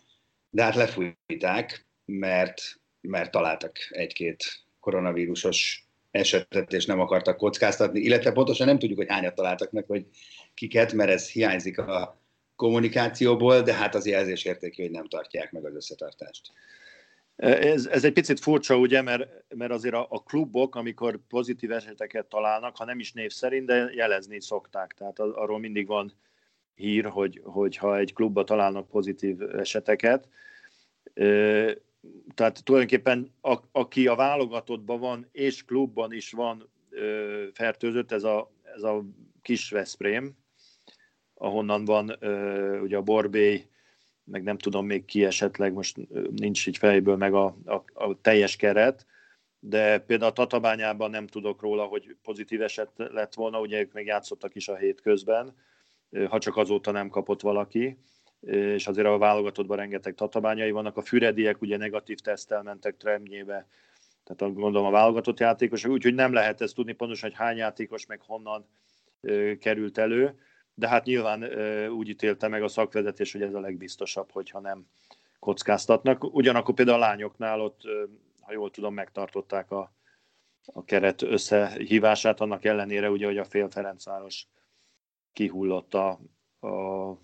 de 0.50 0.64
hát 0.64 0.76
lefújták, 0.76 1.86
mert, 2.06 2.62
mert 3.02 3.32
találtak 3.32 3.78
egy-két 3.90 4.64
koronavírusos 4.80 5.89
esetet, 6.12 6.74
és 6.74 6.86
nem 6.86 7.00
akartak 7.00 7.38
kockáztatni, 7.38 8.00
illetve 8.00 8.32
pontosan 8.32 8.68
nem 8.68 8.80
tudjuk, 8.80 8.98
hogy 8.98 9.10
hányat 9.10 9.36
találtak 9.36 9.72
meg, 9.72 9.86
hogy 9.88 10.06
kiket, 10.54 10.94
mert 10.94 11.10
ez 11.10 11.30
hiányzik 11.30 11.78
a 11.78 12.22
kommunikációból, 12.56 13.62
de 13.62 13.74
hát 13.74 13.96
az 13.96 14.06
jelzésértékű, 14.06 14.82
hogy 14.82 14.92
nem 14.92 15.08
tartják 15.08 15.52
meg 15.52 15.66
az 15.66 15.76
összetartást. 15.76 16.52
Ez, 17.40 17.86
ez 17.86 18.04
egy 18.04 18.14
picit 18.14 18.40
furcsa, 18.40 18.78
ugye, 18.78 19.02
mert, 19.02 19.28
mert 19.56 19.72
azért 19.72 19.94
a, 19.94 20.08
a 20.10 20.24
klubok, 20.24 20.76
amikor 20.76 21.20
pozitív 21.28 21.72
eseteket 21.72 22.26
találnak, 22.26 22.78
ha 22.78 22.86
nem 22.86 23.00
is 23.00 23.14
név 23.14 23.32
szerint, 23.32 23.66
de 23.66 23.90
jelezni 23.94 24.42
szokták. 24.42 24.94
Tehát 24.94 25.20
arról 25.20 25.60
mindig 25.60 25.88
van 25.88 26.14
hír, 26.76 27.06
hogy, 27.06 27.42
hogy 27.44 27.78
ha 27.78 27.98
egy 27.98 28.14
klubba 28.14 28.44
találnak 28.44 28.90
pozitív 28.90 29.42
eseteket, 29.42 30.28
tehát 32.34 32.64
tulajdonképpen 32.64 33.34
a, 33.42 33.58
aki 33.72 34.08
a 34.08 34.16
válogatottban 34.16 35.00
van, 35.00 35.28
és 35.32 35.66
klubban 35.66 36.14
is 36.14 36.32
van 36.32 36.70
ö, 36.90 37.44
fertőzött, 37.54 38.12
ez 38.12 38.24
a, 38.24 38.52
ez 38.76 38.84
a 38.84 39.04
kis 39.42 39.70
Veszprém, 39.70 40.38
ahonnan 41.34 41.86
van 41.86 42.16
ö, 42.20 42.80
ugye 42.80 42.98
a 42.98 43.02
Borbély, 43.02 43.66
meg 44.24 44.44
nem 44.44 44.58
tudom 44.58 44.86
még 44.86 45.06
ki 45.06 45.26
esetleg, 45.26 45.74
most 45.74 45.98
nincs 46.32 46.68
így 46.68 46.78
fejből 46.78 47.16
meg 47.16 47.34
a, 47.34 47.46
a, 47.66 47.84
a 47.94 48.22
teljes 48.22 48.56
keret, 48.56 49.06
de 49.60 50.00
például 50.00 50.30
a 50.30 50.34
Tatabányában 50.34 51.10
nem 51.10 51.28
tudok 51.28 51.62
róla, 51.62 51.86
hogy 51.86 52.16
pozitív 52.24 52.62
eset 52.62 52.92
lett 52.96 53.34
volna, 53.34 53.60
ugye 53.60 53.80
ők 53.80 53.94
még 53.94 54.06
játszottak 54.06 54.56
is 54.56 54.68
a 54.68 54.76
hétközben, 54.76 55.56
ha 56.28 56.40
csak 56.40 56.58
azóta 56.58 56.92
nem 56.92 57.10
kapott 57.10 57.42
valaki, 57.42 57.98
és 58.42 58.88
azért 58.88 59.08
a 59.08 59.18
válogatottban 59.18 59.78
rengeteg 59.78 60.16
tatabányai 60.16 60.72
vannak. 60.72 60.98
A 60.98 61.02
fürediek 61.02 61.62
ugye 61.62 61.78
negatív 61.78 62.20
tesztel 62.20 62.64
mentek 62.64 62.98
Tremnyébe, 62.98 63.68
tehát 64.24 64.54
gondolom 64.54 64.88
a 64.88 64.92
válogatott 64.92 65.40
játékosok, 65.40 65.92
úgyhogy 65.92 66.14
nem 66.14 66.34
lehet 66.34 66.62
ezt 66.62 66.76
tudni 66.76 66.94
pontosan, 66.94 67.30
hogy 67.30 67.38
hány 67.38 67.58
játékos 67.58 68.06
meg 68.06 68.22
honnan 68.22 68.68
került 69.60 69.98
elő, 69.98 70.40
de 70.74 70.88
hát 70.88 71.06
nyilván 71.06 71.44
úgy 71.90 72.10
ítélte 72.10 72.48
meg 72.48 72.64
a 72.64 72.68
szakvezetés, 72.68 73.32
hogy 73.32 73.42
ez 73.42 73.54
a 73.54 73.60
legbiztosabb, 73.60 74.32
hogyha 74.32 74.60
nem 74.60 74.86
kockáztatnak. 75.40 76.24
Ugyanakkor 76.24 76.74
például 76.74 76.98
a 76.98 77.06
lányoknál 77.08 77.62
ott, 77.62 77.82
ha 78.42 78.54
jól 78.54 78.72
tudom, 78.72 78.94
megtartották 78.94 79.72
a, 79.72 79.94
a 80.74 80.84
keret 80.84 81.22
összehívását, 81.22 82.40
annak 82.40 82.66
ellenére 82.66 83.10
ugye, 83.10 83.26
hogy 83.26 83.38
a 83.38 83.44
fél 83.44 83.70
Ferencváros 83.70 84.48
kihullott 85.34 85.94
a, 85.94 86.20
a 86.60 87.18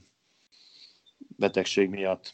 betegség 1.36 1.90
miatt. 1.90 2.34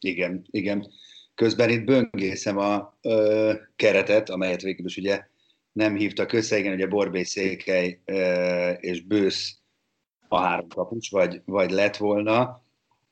Igen, 0.00 0.46
igen. 0.50 0.86
Közben 1.34 1.70
itt 1.70 1.84
böngészem 1.84 2.58
a 2.58 2.96
ö, 3.02 3.52
keretet, 3.76 4.30
amelyet 4.30 4.62
végül 4.62 4.86
is 4.86 4.96
ugye 4.96 5.26
nem 5.72 5.96
hívtak 5.96 6.32
össze, 6.32 6.58
igen, 6.58 6.74
ugye 6.74 6.86
Borbély 6.86 7.22
Székely 7.22 8.00
ö, 8.04 8.70
és 8.70 9.02
Bősz 9.02 9.58
a 10.28 10.38
három 10.38 10.68
kapus, 10.68 11.10
vagy, 11.10 11.42
vagy 11.44 11.70
lett 11.70 11.96
volna. 11.96 12.64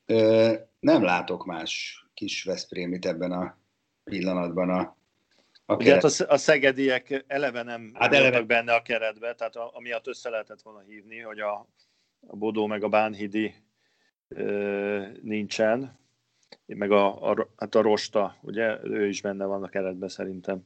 Ö, 0.05 0.53
nem 0.79 1.03
látok 1.03 1.45
más 1.45 2.03
kis 2.13 2.43
Veszprémit 2.43 3.05
ebben 3.05 3.31
a 3.31 3.57
pillanatban 4.03 4.69
a, 4.69 4.97
a 5.65 5.75
Ugye 5.75 5.93
hát 5.93 6.03
a, 6.03 6.25
a 6.27 6.37
szegediek 6.37 7.23
eleve 7.27 7.63
nem 7.63 7.91
hát 7.93 8.13
eleve... 8.13 8.41
benne 8.41 8.73
a 8.73 8.81
keretbe, 8.81 9.35
tehát 9.35 9.55
a, 9.55 9.71
amiatt 9.73 10.07
össze 10.07 10.29
lehetett 10.29 10.61
volna 10.61 10.79
hívni, 10.79 11.19
hogy 11.19 11.39
a, 11.39 11.67
a 12.27 12.35
Bodó 12.35 12.67
meg 12.67 12.83
a 12.83 12.89
Bánhidi 12.89 13.53
nincsen, 15.21 15.97
meg 16.65 16.91
a, 16.91 17.29
a, 17.29 17.49
hát 17.57 17.75
a 17.75 17.81
Rosta, 17.81 18.35
ugye, 18.41 18.83
ő 18.83 19.07
is 19.07 19.21
benne 19.21 19.45
van 19.45 19.63
a 19.63 19.69
keretben 19.69 20.09
szerintem. 20.09 20.61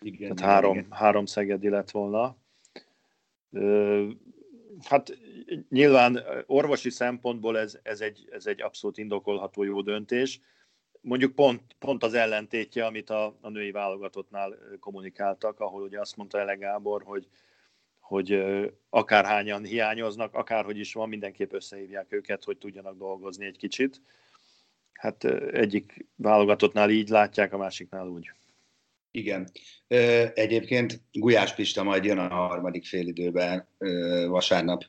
Igen, 0.00 0.34
Tehát 0.34 0.52
három, 0.52 0.76
igen. 0.76 0.86
három 0.90 1.26
Szegedi 1.26 1.68
lett 1.68 1.90
volna. 1.90 2.36
Hát 4.84 5.18
nyilván 5.68 6.22
orvosi 6.46 6.90
szempontból 6.90 7.58
ez, 7.58 7.78
ez, 7.82 8.00
egy, 8.00 8.28
ez 8.30 8.46
egy 8.46 8.62
abszolút 8.62 8.98
indokolható 8.98 9.62
jó 9.62 9.80
döntés. 9.80 10.40
Mondjuk 11.00 11.34
pont, 11.34 11.62
pont 11.78 12.02
az 12.02 12.14
ellentétje, 12.14 12.86
amit 12.86 13.10
a, 13.10 13.36
a 13.40 13.48
női 13.48 13.70
válogatottnál 13.70 14.58
kommunikáltak, 14.80 15.60
ahol 15.60 15.82
ugye 15.82 16.00
azt 16.00 16.16
mondta 16.16 16.38
Ele 16.38 16.54
Gábor, 16.54 17.02
hogy, 17.02 17.28
hogy 18.08 18.42
akárhányan 18.90 19.64
hiányoznak, 19.64 20.34
akárhogy 20.34 20.78
is 20.78 20.92
van, 20.92 21.08
mindenképp 21.08 21.52
összehívják 21.52 22.12
őket, 22.12 22.44
hogy 22.44 22.58
tudjanak 22.58 22.98
dolgozni 22.98 23.46
egy 23.46 23.56
kicsit. 23.56 24.00
Hát 24.92 25.24
egyik 25.52 26.06
válogatottnál 26.16 26.90
így 26.90 27.08
látják, 27.08 27.52
a 27.52 27.56
másiknál 27.56 28.06
úgy. 28.06 28.30
Igen. 29.10 29.50
Egyébként 30.34 31.00
Gulyás 31.12 31.54
Pista 31.54 31.82
majd 31.82 32.04
jön 32.04 32.18
a 32.18 32.28
harmadik 32.28 32.86
félidőben 32.86 33.68
vasárnap 34.26 34.84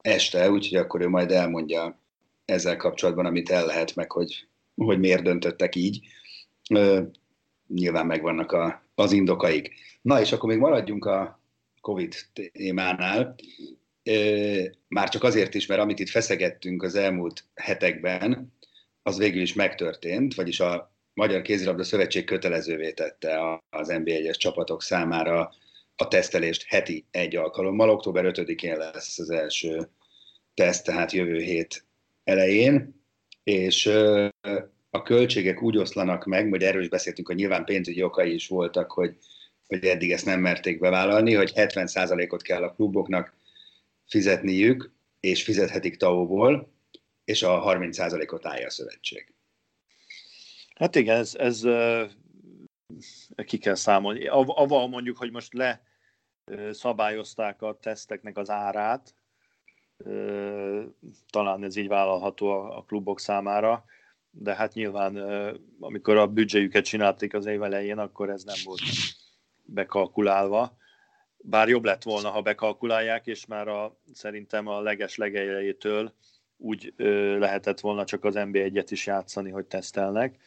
este, 0.00 0.50
úgyhogy 0.50 0.78
akkor 0.78 1.00
ő 1.00 1.08
majd 1.08 1.30
elmondja 1.30 1.98
ezzel 2.44 2.76
kapcsolatban, 2.76 3.26
amit 3.26 3.50
el 3.50 3.66
lehet, 3.66 3.94
meg 3.94 4.12
hogy, 4.12 4.48
hogy 4.74 4.98
miért 4.98 5.22
döntöttek 5.22 5.74
így. 5.74 6.00
Nyilván 7.68 8.06
megvannak 8.06 8.52
a, 8.52 8.82
az 8.94 9.12
indokaik. 9.12 9.72
Na 10.02 10.20
és 10.20 10.32
akkor 10.32 10.48
még 10.48 10.58
maradjunk 10.58 11.04
a 11.04 11.42
Covid 11.84 12.14
témánál. 12.52 13.34
Már 14.88 15.08
csak 15.08 15.22
azért 15.22 15.54
is, 15.54 15.66
mert 15.66 15.80
amit 15.80 15.98
itt 15.98 16.08
feszegettünk 16.08 16.82
az 16.82 16.94
elmúlt 16.94 17.44
hetekben, 17.54 18.52
az 19.02 19.18
végül 19.18 19.42
is 19.42 19.52
megtörtént, 19.52 20.34
vagyis 20.34 20.60
a 20.60 20.94
Magyar 21.14 21.42
Kézilabda 21.42 21.84
Szövetség 21.84 22.24
kötelezővé 22.24 22.92
tette 22.92 23.60
az 23.70 23.88
NB1-es 23.92 24.36
csapatok 24.36 24.82
számára 24.82 25.52
a 25.96 26.08
tesztelést 26.08 26.64
heti 26.66 27.04
egy 27.10 27.36
alkalommal. 27.36 27.90
Október 27.90 28.24
5-én 28.28 28.76
lesz 28.76 29.18
az 29.18 29.30
első 29.30 29.88
teszt, 30.54 30.84
tehát 30.84 31.12
jövő 31.12 31.38
hét 31.38 31.86
elején, 32.24 33.04
és 33.42 33.86
a 34.90 35.02
költségek 35.02 35.62
úgy 35.62 35.76
oszlanak 35.76 36.24
meg, 36.24 36.48
hogy 36.48 36.62
erről 36.62 36.82
is 36.82 36.88
beszéltünk, 36.88 37.26
hogy 37.26 37.36
nyilván 37.36 37.64
pénzügyi 37.64 38.02
okai 38.02 38.34
is 38.34 38.48
voltak, 38.48 38.92
hogy, 38.92 39.16
hogy 39.66 39.84
eddig 39.84 40.12
ezt 40.12 40.24
nem 40.24 40.40
merték 40.40 40.78
bevállalni, 40.78 41.34
hogy 41.34 41.52
70%-ot 41.54 42.42
kell 42.42 42.62
a 42.62 42.72
kluboknak 42.72 43.34
fizetniük, 44.06 44.92
és 45.20 45.42
fizethetik 45.42 45.96
TAO-ból, 45.96 46.72
és 47.24 47.42
a 47.42 47.62
30%-ot 47.62 48.46
állja 48.46 48.66
a 48.66 48.70
szövetség. 48.70 49.34
Hát 50.74 50.94
igen, 50.94 51.16
ez, 51.16 51.34
ez 51.34 51.62
ki 53.44 53.58
kell 53.58 53.74
számolni. 53.74 54.26
Aval 54.26 54.88
mondjuk, 54.88 55.16
hogy 55.16 55.30
most 55.30 55.52
le 55.52 55.82
szabályozták 56.70 57.62
a 57.62 57.78
teszteknek 57.80 58.38
az 58.38 58.50
árát, 58.50 59.14
talán 61.30 61.64
ez 61.64 61.76
így 61.76 61.88
vállalható 61.88 62.48
a 62.48 62.84
klubok 62.86 63.20
számára, 63.20 63.84
de 64.30 64.54
hát 64.54 64.74
nyilván 64.74 65.16
amikor 65.80 66.16
a 66.16 66.26
büdzséjüket 66.26 66.84
csinálték 66.84 67.34
az 67.34 67.46
év 67.46 67.62
elején, 67.62 67.98
akkor 67.98 68.30
ez 68.30 68.44
nem 68.44 68.56
volt 68.64 68.80
bekalkulálva. 69.64 70.76
Bár 71.36 71.68
jobb 71.68 71.84
lett 71.84 72.02
volna, 72.02 72.30
ha 72.30 72.42
bekalkulálják, 72.42 73.26
és 73.26 73.46
már 73.46 73.68
a, 73.68 73.96
szerintem 74.12 74.66
a 74.66 74.80
leges 74.80 75.16
legelejétől 75.16 76.14
úgy 76.56 76.92
ö, 76.96 77.38
lehetett 77.38 77.80
volna 77.80 78.04
csak 78.04 78.24
az 78.24 78.34
NB1-et 78.36 78.86
is 78.88 79.06
játszani, 79.06 79.50
hogy 79.50 79.66
tesztelnek, 79.66 80.38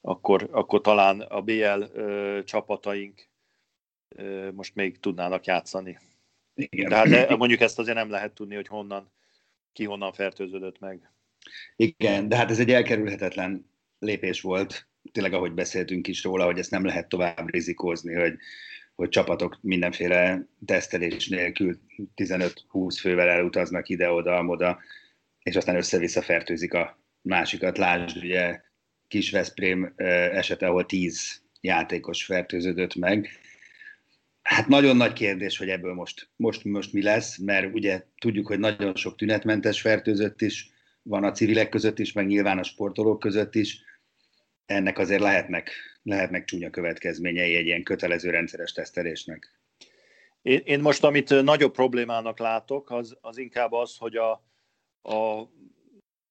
akkor, 0.00 0.48
akkor 0.50 0.80
talán 0.80 1.20
a 1.20 1.40
BL 1.40 1.82
ö, 1.92 2.40
csapataink 2.44 3.28
ö, 4.08 4.50
most 4.52 4.74
még 4.74 5.00
tudnának 5.00 5.44
játszani. 5.44 5.98
Igen. 6.54 6.88
De, 6.88 6.96
hát, 6.96 7.08
de 7.08 7.36
mondjuk 7.36 7.60
ezt 7.60 7.78
azért 7.78 7.96
nem 7.96 8.10
lehet 8.10 8.32
tudni, 8.32 8.54
hogy 8.54 8.66
honnan, 8.66 9.12
ki 9.72 9.84
honnan 9.84 10.12
fertőződött 10.12 10.78
meg. 10.78 11.12
Igen, 11.76 12.28
de 12.28 12.36
hát 12.36 12.50
ez 12.50 12.58
egy 12.58 12.70
elkerülhetetlen 12.70 13.70
lépés 13.98 14.40
volt, 14.40 14.88
tényleg 15.12 15.32
ahogy 15.32 15.52
beszéltünk 15.52 16.06
is 16.06 16.22
róla, 16.22 16.44
hogy 16.44 16.58
ezt 16.58 16.70
nem 16.70 16.84
lehet 16.84 17.08
tovább 17.08 17.50
rizikózni, 17.50 18.14
hogy, 18.14 18.34
hogy 18.94 19.08
csapatok 19.08 19.58
mindenféle 19.60 20.46
tesztelés 20.66 21.28
nélkül 21.28 21.78
15-20 22.16 22.96
fővel 23.00 23.28
elutaznak 23.28 23.88
ide-oda-amoda, 23.88 24.78
és 25.42 25.56
aztán 25.56 25.76
össze-vissza 25.76 26.22
fertőzik 26.22 26.74
a 26.74 26.98
másikat. 27.22 27.78
Lásd, 27.78 28.16
ugye 28.16 28.60
Kis 29.08 29.30
Veszprém 29.30 29.92
esete, 29.96 30.66
ahol 30.66 30.86
10 30.86 31.42
játékos 31.60 32.24
fertőződött 32.24 32.94
meg. 32.94 33.28
Hát 34.42 34.68
nagyon 34.68 34.96
nagy 34.96 35.12
kérdés, 35.12 35.58
hogy 35.58 35.68
ebből 35.68 35.94
most, 35.94 36.28
most, 36.36 36.64
most 36.64 36.92
mi 36.92 37.02
lesz, 37.02 37.38
mert 37.38 37.74
ugye 37.74 38.02
tudjuk, 38.18 38.46
hogy 38.46 38.58
nagyon 38.58 38.94
sok 38.94 39.16
tünetmentes 39.16 39.80
fertőzött 39.80 40.40
is 40.40 40.70
van 41.02 41.24
a 41.24 41.32
civilek 41.32 41.68
között 41.68 41.98
is, 41.98 42.12
meg 42.12 42.26
nyilván 42.26 42.58
a 42.58 42.62
sportolók 42.62 43.18
között 43.18 43.54
is. 43.54 43.82
Ennek 44.68 44.98
azért 44.98 45.20
lehetnek, 45.20 45.70
lehetnek 46.02 46.44
csúnya 46.44 46.70
következményei 46.70 47.56
egy 47.56 47.66
ilyen 47.66 47.82
kötelező 47.82 48.30
rendszeres 48.30 48.72
tesztelésnek. 48.72 49.60
Én, 50.42 50.60
én 50.64 50.80
most, 50.80 51.04
amit 51.04 51.42
nagyobb 51.42 51.72
problémának 51.72 52.38
látok, 52.38 52.90
az, 52.90 53.16
az 53.20 53.38
inkább 53.38 53.72
az, 53.72 53.96
hogy 53.96 54.16
a, 54.16 54.30
a 55.02 55.48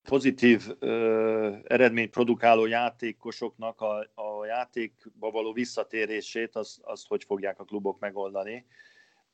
pozitív 0.02 0.68
ö, 0.80 1.56
eredményt 1.64 2.12
produkáló 2.12 2.66
játékosoknak 2.66 3.82
a, 3.82 3.98
a 3.98 4.46
játékba 4.46 5.32
való 5.32 5.54
visszatérését, 5.54 6.56
az, 6.56 6.80
azt 6.82 7.08
hogy 7.08 7.24
fogják 7.24 7.60
a 7.60 7.66
klubok 7.66 8.00
megoldani. 8.00 8.66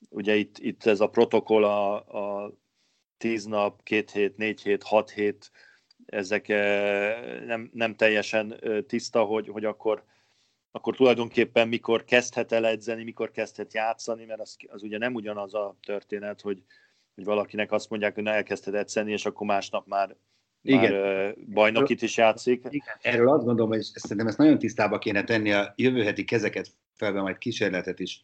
Ugye 0.10 0.36
itt, 0.36 0.58
itt 0.58 0.86
ez 0.86 1.00
a 1.00 1.10
protokoll 1.10 1.64
a, 1.64 1.94
a 1.96 2.54
tíz 3.18 3.46
nap, 3.46 3.84
két 3.84 4.12
hét, 4.12 4.38
négy 4.38 4.62
hét, 4.62 4.84
hat 4.84 5.10
hét, 5.10 5.52
ezek 6.14 6.48
nem, 7.46 7.70
nem 7.74 7.96
teljesen 7.96 8.60
tiszta, 8.88 9.24
hogy, 9.24 9.48
hogy 9.48 9.66
akkor, 9.66 10.04
akkor 10.72 10.96
tulajdonképpen 10.96 11.68
mikor 11.68 12.04
kezdhet 12.04 12.52
el 12.52 12.66
edzeni, 12.66 13.04
mikor 13.04 13.32
kezdhet 13.32 13.74
játszani, 13.74 14.26
mert 14.26 14.40
az, 14.40 14.56
az 14.68 14.84
ugye 14.84 14.98
nem 14.98 15.14
ugyanaz 15.14 15.54
a 15.54 15.76
történet, 15.86 16.42
hogy, 16.42 16.64
hogy 17.16 17.24
valakinek 17.24 17.72
azt 17.72 17.90
mondják, 17.90 18.14
hogy 18.14 18.24
ne 18.24 18.32
elkezdted 18.32 18.76
edzeni, 18.76 19.12
és 19.12 19.26
akkor 19.26 19.48
másnap 19.48 19.88
már 19.88 20.16
igen. 20.62 20.94
Már 20.94 21.36
bajnokit 21.54 22.02
is 22.02 22.18
játszik. 22.18 22.66
Igen. 22.70 22.96
Erről 23.02 23.30
azt 23.30 23.46
gondolom, 23.46 23.72
hogy 23.72 23.82
szerintem 23.82 24.28
ezt 24.28 24.38
nagyon 24.38 24.60
tisztába 24.60 24.98
kéne 24.98 25.24
tenni 25.24 25.52
a 25.52 25.74
jövő 25.76 26.04
heti 26.04 26.24
kezeket 26.24 26.68
felve, 26.94 27.22
majd 27.22 27.38
kísérletet 27.38 28.00
is 28.00 28.24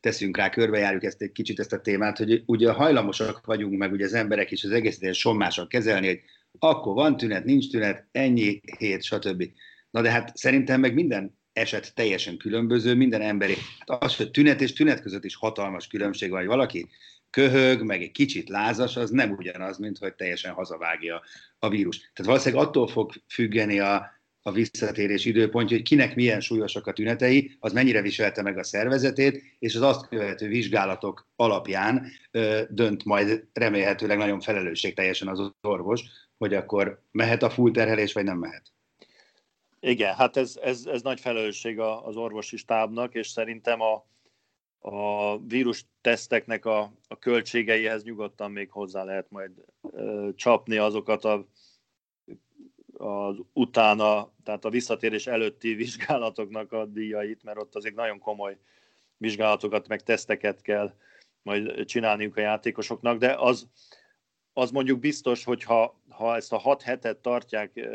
teszünk 0.00 0.36
rá, 0.36 0.50
körbejárjuk 0.50 1.04
ezt 1.04 1.22
egy 1.22 1.32
kicsit 1.32 1.58
ezt 1.58 1.72
a 1.72 1.80
témát, 1.80 2.18
hogy 2.18 2.42
ugye 2.46 2.72
hajlamosak 2.72 3.46
vagyunk, 3.46 3.78
meg 3.78 3.92
ugye 3.92 4.04
az 4.04 4.14
emberek 4.14 4.50
is 4.50 4.64
az 4.64 4.70
egész 4.70 5.00
ilyen 5.00 5.12
sommásan 5.12 5.68
kezelni, 5.68 6.06
hogy 6.06 6.20
akkor 6.58 6.94
van 6.94 7.16
tünet, 7.16 7.44
nincs 7.44 7.70
tünet, 7.70 8.08
ennyi 8.12 8.60
hét, 8.78 9.02
stb. 9.02 9.44
Na 9.90 10.00
de 10.00 10.10
hát 10.10 10.36
szerintem 10.36 10.80
meg 10.80 10.94
minden 10.94 11.38
eset 11.52 11.94
teljesen 11.94 12.36
különböző, 12.36 12.94
minden 12.94 13.20
emberi. 13.20 13.54
Hát 13.86 14.02
az, 14.02 14.16
hogy 14.16 14.30
tünet 14.30 14.60
és 14.60 14.72
tünet 14.72 15.00
között 15.00 15.24
is 15.24 15.34
hatalmas 15.34 15.86
különbség 15.86 16.30
van, 16.30 16.38
hogy 16.38 16.48
valaki 16.48 16.88
köhög, 17.30 17.82
meg 17.82 18.02
egy 18.02 18.10
kicsit 18.10 18.48
lázas, 18.48 18.96
az 18.96 19.10
nem 19.10 19.30
ugyanaz, 19.30 19.78
mint 19.78 19.98
hogy 19.98 20.14
teljesen 20.14 20.52
hazavágja 20.52 21.22
a 21.58 21.68
vírus. 21.68 21.98
Tehát 21.98 22.24
valószínűleg 22.24 22.66
attól 22.66 22.88
fog 22.88 23.12
függeni 23.28 23.78
a, 23.78 24.10
a 24.46 24.52
visszatérés 24.52 25.24
időpontja, 25.24 25.76
hogy 25.76 25.84
kinek 25.86 26.14
milyen 26.14 26.40
súlyosak 26.40 26.86
a 26.86 26.92
tünetei, 26.92 27.56
az 27.60 27.72
mennyire 27.72 28.02
viselte 28.02 28.42
meg 28.42 28.58
a 28.58 28.64
szervezetét, 28.64 29.42
és 29.58 29.74
az 29.74 29.82
azt 29.82 30.08
követő 30.08 30.48
vizsgálatok 30.48 31.28
alapján 31.36 32.06
ö, 32.30 32.62
dönt 32.68 33.04
majd 33.04 33.46
remélhetőleg 33.52 34.18
nagyon 34.18 34.40
felelősségteljesen 34.40 35.28
az 35.28 35.52
orvos, 35.60 36.02
hogy 36.38 36.54
akkor 36.54 37.02
mehet 37.10 37.42
a 37.42 37.50
full 37.50 37.70
terhelés, 37.70 38.12
vagy 38.12 38.24
nem 38.24 38.38
mehet. 38.38 38.72
Igen, 39.80 40.14
hát 40.14 40.36
ez, 40.36 40.58
ez, 40.62 40.86
ez 40.86 41.02
nagy 41.02 41.20
felelősség 41.20 41.78
az 41.78 42.16
orvosi 42.16 42.56
stábnak, 42.56 43.14
és 43.14 43.28
szerintem 43.28 43.80
a, 43.80 44.06
a 44.78 45.38
vírus 45.38 45.84
teszteknek 46.00 46.64
a, 46.64 46.92
a 47.08 47.18
költségeihez 47.18 48.04
nyugodtan 48.04 48.50
még 48.50 48.70
hozzá 48.70 49.04
lehet 49.04 49.30
majd 49.30 49.50
ö, 49.90 50.28
csapni 50.34 50.76
azokat 50.76 51.24
a 51.24 51.46
az 52.96 53.36
utána, 53.52 54.32
tehát 54.44 54.64
a 54.64 54.70
visszatérés 54.70 55.26
előtti 55.26 55.74
vizsgálatoknak 55.74 56.72
a 56.72 56.84
díjait, 56.84 57.42
mert 57.42 57.58
ott 57.58 57.74
azért 57.74 57.94
nagyon 57.94 58.18
komoly 58.18 58.58
vizsgálatokat, 59.16 59.88
meg 59.88 60.02
teszteket 60.02 60.62
kell 60.62 60.94
majd 61.42 61.84
csinálniuk 61.84 62.36
a 62.36 62.40
játékosoknak, 62.40 63.18
de 63.18 63.34
az, 63.34 63.68
az 64.52 64.70
mondjuk 64.70 64.98
biztos, 64.98 65.44
hogy 65.44 65.62
ha, 65.62 66.00
ha 66.08 66.36
ezt 66.36 66.52
a 66.52 66.58
hat 66.58 66.82
hetet 66.82 67.18
tartják 67.18 67.88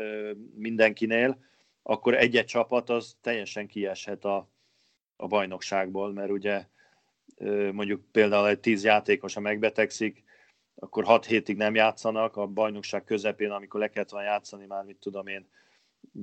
mindenkinél, 0.54 1.38
akkor 1.82 2.14
egy-egy 2.14 2.46
csapat 2.46 2.90
az 2.90 3.16
teljesen 3.20 3.66
kieshet 3.66 4.24
a, 4.24 4.48
a 5.16 5.26
bajnokságból, 5.26 6.12
mert 6.12 6.30
ugye 6.30 6.66
mondjuk 7.72 8.04
például 8.12 8.48
egy 8.48 8.60
tíz 8.60 8.84
játékos, 8.84 9.34
ha 9.34 9.40
megbetegszik, 9.40 10.22
akkor 10.80 11.04
6 11.04 11.26
hétig 11.26 11.56
nem 11.56 11.74
játszanak, 11.74 12.36
a 12.36 12.46
bajnokság 12.46 13.04
közepén, 13.04 13.50
amikor 13.50 13.80
le 13.80 13.88
kellett 13.88 14.10
volna 14.10 14.26
játszani 14.26 14.66
már, 14.66 14.84
mit 14.84 14.96
tudom 14.96 15.26
én, 15.26 15.48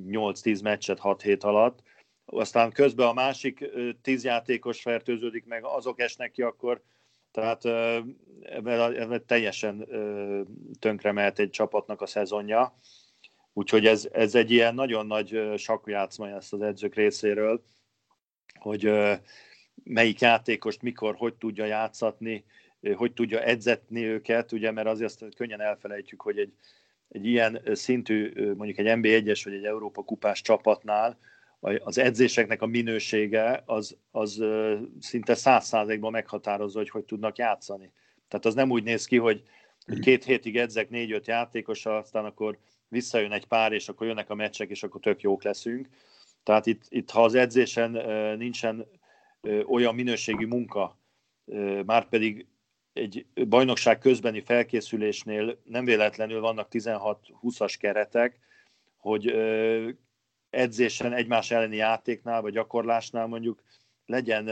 8-10 0.07 0.63
meccset 0.63 0.99
6 0.99 1.21
hét 1.21 1.43
alatt, 1.43 1.83
aztán 2.25 2.71
közben 2.71 3.07
a 3.07 3.13
másik 3.13 3.69
10 4.01 4.23
játékos 4.23 4.81
fertőződik 4.81 5.45
meg, 5.45 5.65
azok 5.65 5.99
esnek 5.99 6.31
ki 6.31 6.41
akkor, 6.41 6.81
tehát 7.31 7.65
ebben 8.41 9.23
teljesen 9.25 9.87
tönkre 10.79 11.11
mehet 11.11 11.39
egy 11.39 11.49
csapatnak 11.49 12.01
a 12.01 12.05
szezonja. 12.05 12.77
Úgyhogy 13.53 13.85
ez, 13.85 14.09
ez 14.11 14.35
egy 14.35 14.51
ilyen 14.51 14.75
nagyon 14.75 15.05
nagy 15.05 15.53
sakkjátszma 15.57 16.29
ezt 16.29 16.53
az 16.53 16.61
edzők 16.61 16.95
részéről, 16.95 17.63
hogy 18.59 18.91
melyik 19.83 20.19
játékost 20.19 20.81
mikor, 20.81 21.15
hogy 21.15 21.33
tudja 21.33 21.65
játszatni, 21.65 22.45
hogy 22.95 23.13
tudja 23.13 23.41
edzetni 23.41 24.03
őket, 24.03 24.51
ugye, 24.51 24.71
mert 24.71 24.87
azért 24.87 25.21
azt 25.21 25.35
könnyen 25.35 25.61
elfelejtjük, 25.61 26.21
hogy 26.21 26.37
egy, 26.37 26.53
egy 27.09 27.25
ilyen 27.25 27.61
szintű, 27.73 28.33
mondjuk 28.53 28.77
egy 28.77 28.99
NB1-es 28.99 29.41
vagy 29.43 29.53
egy 29.53 29.65
Európa 29.65 30.03
kupás 30.03 30.41
csapatnál 30.41 31.17
az 31.59 31.97
edzéseknek 31.97 32.61
a 32.61 32.65
minősége 32.65 33.63
az, 33.65 33.97
az 34.11 34.43
szinte 34.99 35.35
száz 35.35 35.65
százalékban 35.65 36.11
meghatározza, 36.11 36.77
hogy 36.77 36.89
hogy 36.89 37.03
tudnak 37.03 37.37
játszani. 37.37 37.91
Tehát 38.27 38.45
az 38.45 38.53
nem 38.53 38.71
úgy 38.71 38.83
néz 38.83 39.05
ki, 39.05 39.17
hogy, 39.17 39.43
két 40.01 40.23
hétig 40.23 40.57
edzek 40.57 40.89
négy-öt 40.89 41.27
játékossal, 41.27 41.97
aztán 41.97 42.25
akkor 42.25 42.57
visszajön 42.87 43.31
egy 43.31 43.45
pár, 43.45 43.71
és 43.71 43.89
akkor 43.89 44.07
jönnek 44.07 44.29
a 44.29 44.35
meccsek, 44.35 44.69
és 44.69 44.83
akkor 44.83 45.01
tök 45.01 45.21
jók 45.21 45.43
leszünk. 45.43 45.87
Tehát 46.43 46.65
itt, 46.65 46.83
itt 46.89 47.09
ha 47.09 47.23
az 47.23 47.35
edzésen 47.35 47.91
nincsen 48.37 48.87
olyan 49.67 49.95
minőségű 49.95 50.45
munka, 50.45 50.97
már 51.85 52.09
pedig 52.09 52.45
egy 52.97 53.25
bajnokság 53.47 53.97
közbeni 53.99 54.41
felkészülésnél 54.41 55.57
nem 55.63 55.85
véletlenül 55.85 56.39
vannak 56.39 56.67
16-20-as 56.71 57.75
keretek, 57.79 58.39
hogy 58.97 59.35
edzésen 60.49 61.13
egymás 61.13 61.51
elleni 61.51 61.75
játéknál 61.75 62.41
vagy 62.41 62.53
gyakorlásnál 62.53 63.27
mondjuk 63.27 63.63
legyen 64.05 64.45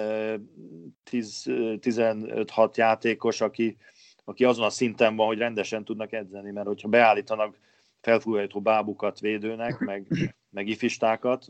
15-6 1.11 2.75
játékos, 2.75 3.41
aki, 3.41 3.77
aki 4.23 4.45
azon 4.45 4.65
a 4.65 4.69
szinten 4.69 5.15
van, 5.15 5.27
hogy 5.27 5.37
rendesen 5.37 5.83
tudnak 5.83 6.13
edzeni, 6.13 6.51
mert 6.51 6.67
hogyha 6.67 6.87
beállítanak 6.87 7.59
felfújható 8.01 8.61
bábukat 8.61 9.19
védőnek, 9.19 9.79
meg, 9.79 10.07
meg 10.49 10.67
ifistákat, 10.67 11.45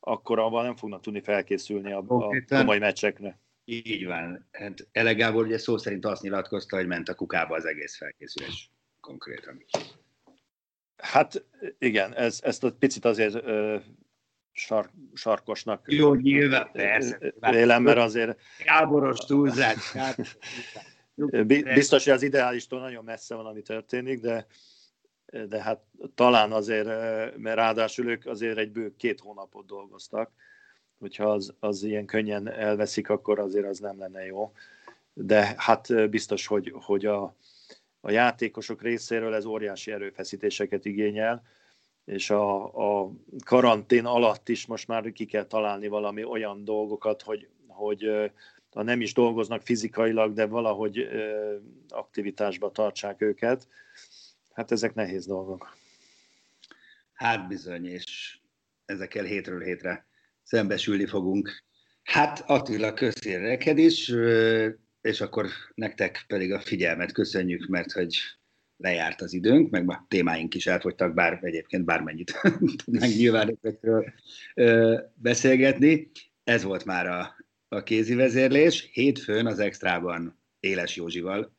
akkor 0.00 0.38
abban 0.38 0.64
nem 0.64 0.76
fognak 0.76 1.00
tudni 1.00 1.20
felkészülni 1.20 1.92
a, 1.92 2.04
a 2.08 2.42
komoly 2.48 2.78
meccsekre. 2.78 3.38
Így 3.64 4.04
van. 4.04 4.48
Hát 4.52 4.88
Ele 4.92 5.12
Gábor 5.12 5.46
ugye 5.46 5.58
szó 5.58 5.76
szerint 5.76 6.04
azt 6.04 6.22
nyilatkozta, 6.22 6.76
hogy 6.76 6.86
ment 6.86 7.08
a 7.08 7.14
kukába 7.14 7.54
az 7.54 7.64
egész 7.64 7.96
felkészülés 7.96 8.70
konkrétan. 9.00 9.64
Hát 10.96 11.44
igen, 11.78 12.14
ez, 12.14 12.40
ezt 12.42 12.64
a 12.64 12.72
picit 12.72 13.04
azért 13.04 13.34
ö, 13.34 13.76
sar, 14.52 14.90
sarkosnak 15.14 15.92
Jó, 15.92 16.14
nyilván, 16.14 16.70
persze. 16.72 17.34
Vélem, 17.40 17.82
mert 17.82 17.98
azért... 17.98 18.40
Gáboros 18.64 19.18
túlzás. 19.18 19.92
Hát- 19.92 20.38
biztos, 21.74 22.04
hogy 22.04 22.12
az 22.12 22.22
ideálistól 22.22 22.80
nagyon 22.80 23.04
messze 23.04 23.34
van, 23.34 23.46
ami 23.46 23.62
történik, 23.62 24.20
de, 24.20 24.46
de 25.26 25.62
hát 25.62 25.84
talán 26.14 26.52
azért, 26.52 26.86
mert 27.36 27.56
ráadásul 27.56 28.08
ők 28.08 28.26
azért 28.26 28.58
egy 28.58 28.70
bő 28.70 28.94
két 28.96 29.20
hónapot 29.20 29.66
dolgoztak, 29.66 30.32
hogyha 31.04 31.30
az, 31.30 31.54
az 31.60 31.82
ilyen 31.82 32.06
könnyen 32.06 32.48
elveszik, 32.48 33.08
akkor 33.08 33.38
azért 33.38 33.66
az 33.66 33.78
nem 33.78 33.98
lenne 33.98 34.24
jó. 34.24 34.52
De 35.12 35.54
hát 35.56 36.10
biztos, 36.10 36.46
hogy, 36.46 36.72
hogy 36.74 37.06
a, 37.06 37.34
a 38.00 38.10
játékosok 38.10 38.82
részéről 38.82 39.34
ez 39.34 39.44
óriási 39.44 39.92
erőfeszítéseket 39.92 40.84
igényel, 40.84 41.42
és 42.04 42.30
a, 42.30 42.64
a 43.02 43.10
karantén 43.44 44.04
alatt 44.04 44.48
is 44.48 44.66
most 44.66 44.88
már 44.88 45.12
ki 45.12 45.24
kell 45.24 45.44
találni 45.44 45.88
valami 45.88 46.24
olyan 46.24 46.64
dolgokat, 46.64 47.22
hogy, 47.22 47.48
hogy 47.66 48.30
ha 48.72 48.82
nem 48.82 49.00
is 49.00 49.12
dolgoznak 49.12 49.62
fizikailag, 49.62 50.32
de 50.32 50.46
valahogy 50.46 51.08
aktivitásba 51.88 52.70
tartsák 52.70 53.20
őket. 53.20 53.68
Hát 54.52 54.70
ezek 54.70 54.94
nehéz 54.94 55.26
dolgok. 55.26 55.76
Hát 57.12 57.48
bizony, 57.48 57.86
és 57.86 58.38
ezekkel 58.84 59.24
hétről 59.24 59.60
hétre 59.60 60.06
szembesülni 60.44 61.06
fogunk. 61.06 61.64
Hát 62.02 62.44
Attila, 62.46 62.94
köszér 62.94 63.40
neked 63.40 63.78
is, 63.78 64.12
és 65.00 65.20
akkor 65.20 65.46
nektek 65.74 66.24
pedig 66.26 66.52
a 66.52 66.60
figyelmet 66.60 67.12
köszönjük, 67.12 67.66
mert 67.66 67.92
hogy 67.92 68.16
lejárt 68.76 69.20
az 69.20 69.32
időnk, 69.32 69.70
meg 69.70 69.90
a 69.90 70.06
témáink 70.08 70.54
is 70.54 70.66
elfogytak, 70.66 71.14
bár 71.14 71.38
egyébként 71.42 71.84
bármennyit 71.84 72.40
tudnánk 72.84 73.14
nyilván 73.14 73.58
ezekről 73.62 74.12
beszélgetni. 75.14 76.10
Ez 76.44 76.62
volt 76.62 76.84
már 76.84 77.06
a, 77.06 77.36
a 77.68 77.82
kézi 77.82 78.14
vezérlés. 78.14 78.88
Hétfőn 78.92 79.46
az 79.46 79.58
Extrában 79.58 80.40
Éles 80.60 80.96
Józsival 80.96 81.52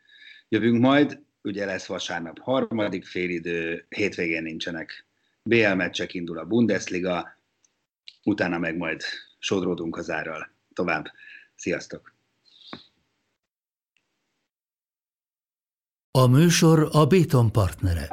jövünk 0.49 0.81
majd. 0.81 1.23
Ugye 1.41 1.65
lesz 1.65 1.85
vasárnap 1.85 2.39
harmadik 2.39 3.05
félidő, 3.05 3.85
hétvégén 3.89 4.43
nincsenek 4.43 5.07
BL 5.43 5.73
meccsek, 5.73 6.13
indul 6.13 6.37
a 6.37 6.45
Bundesliga, 6.45 7.34
utána 8.23 8.57
meg 8.57 8.77
majd 8.77 9.01
sodródunk 9.39 9.97
az 9.97 10.09
árral 10.09 10.51
tovább. 10.73 11.05
Sziasztok! 11.55 12.13
A 16.11 16.27
műsor 16.27 16.89
a 16.91 17.05
Béton 17.05 17.51
partnere. 17.51 18.07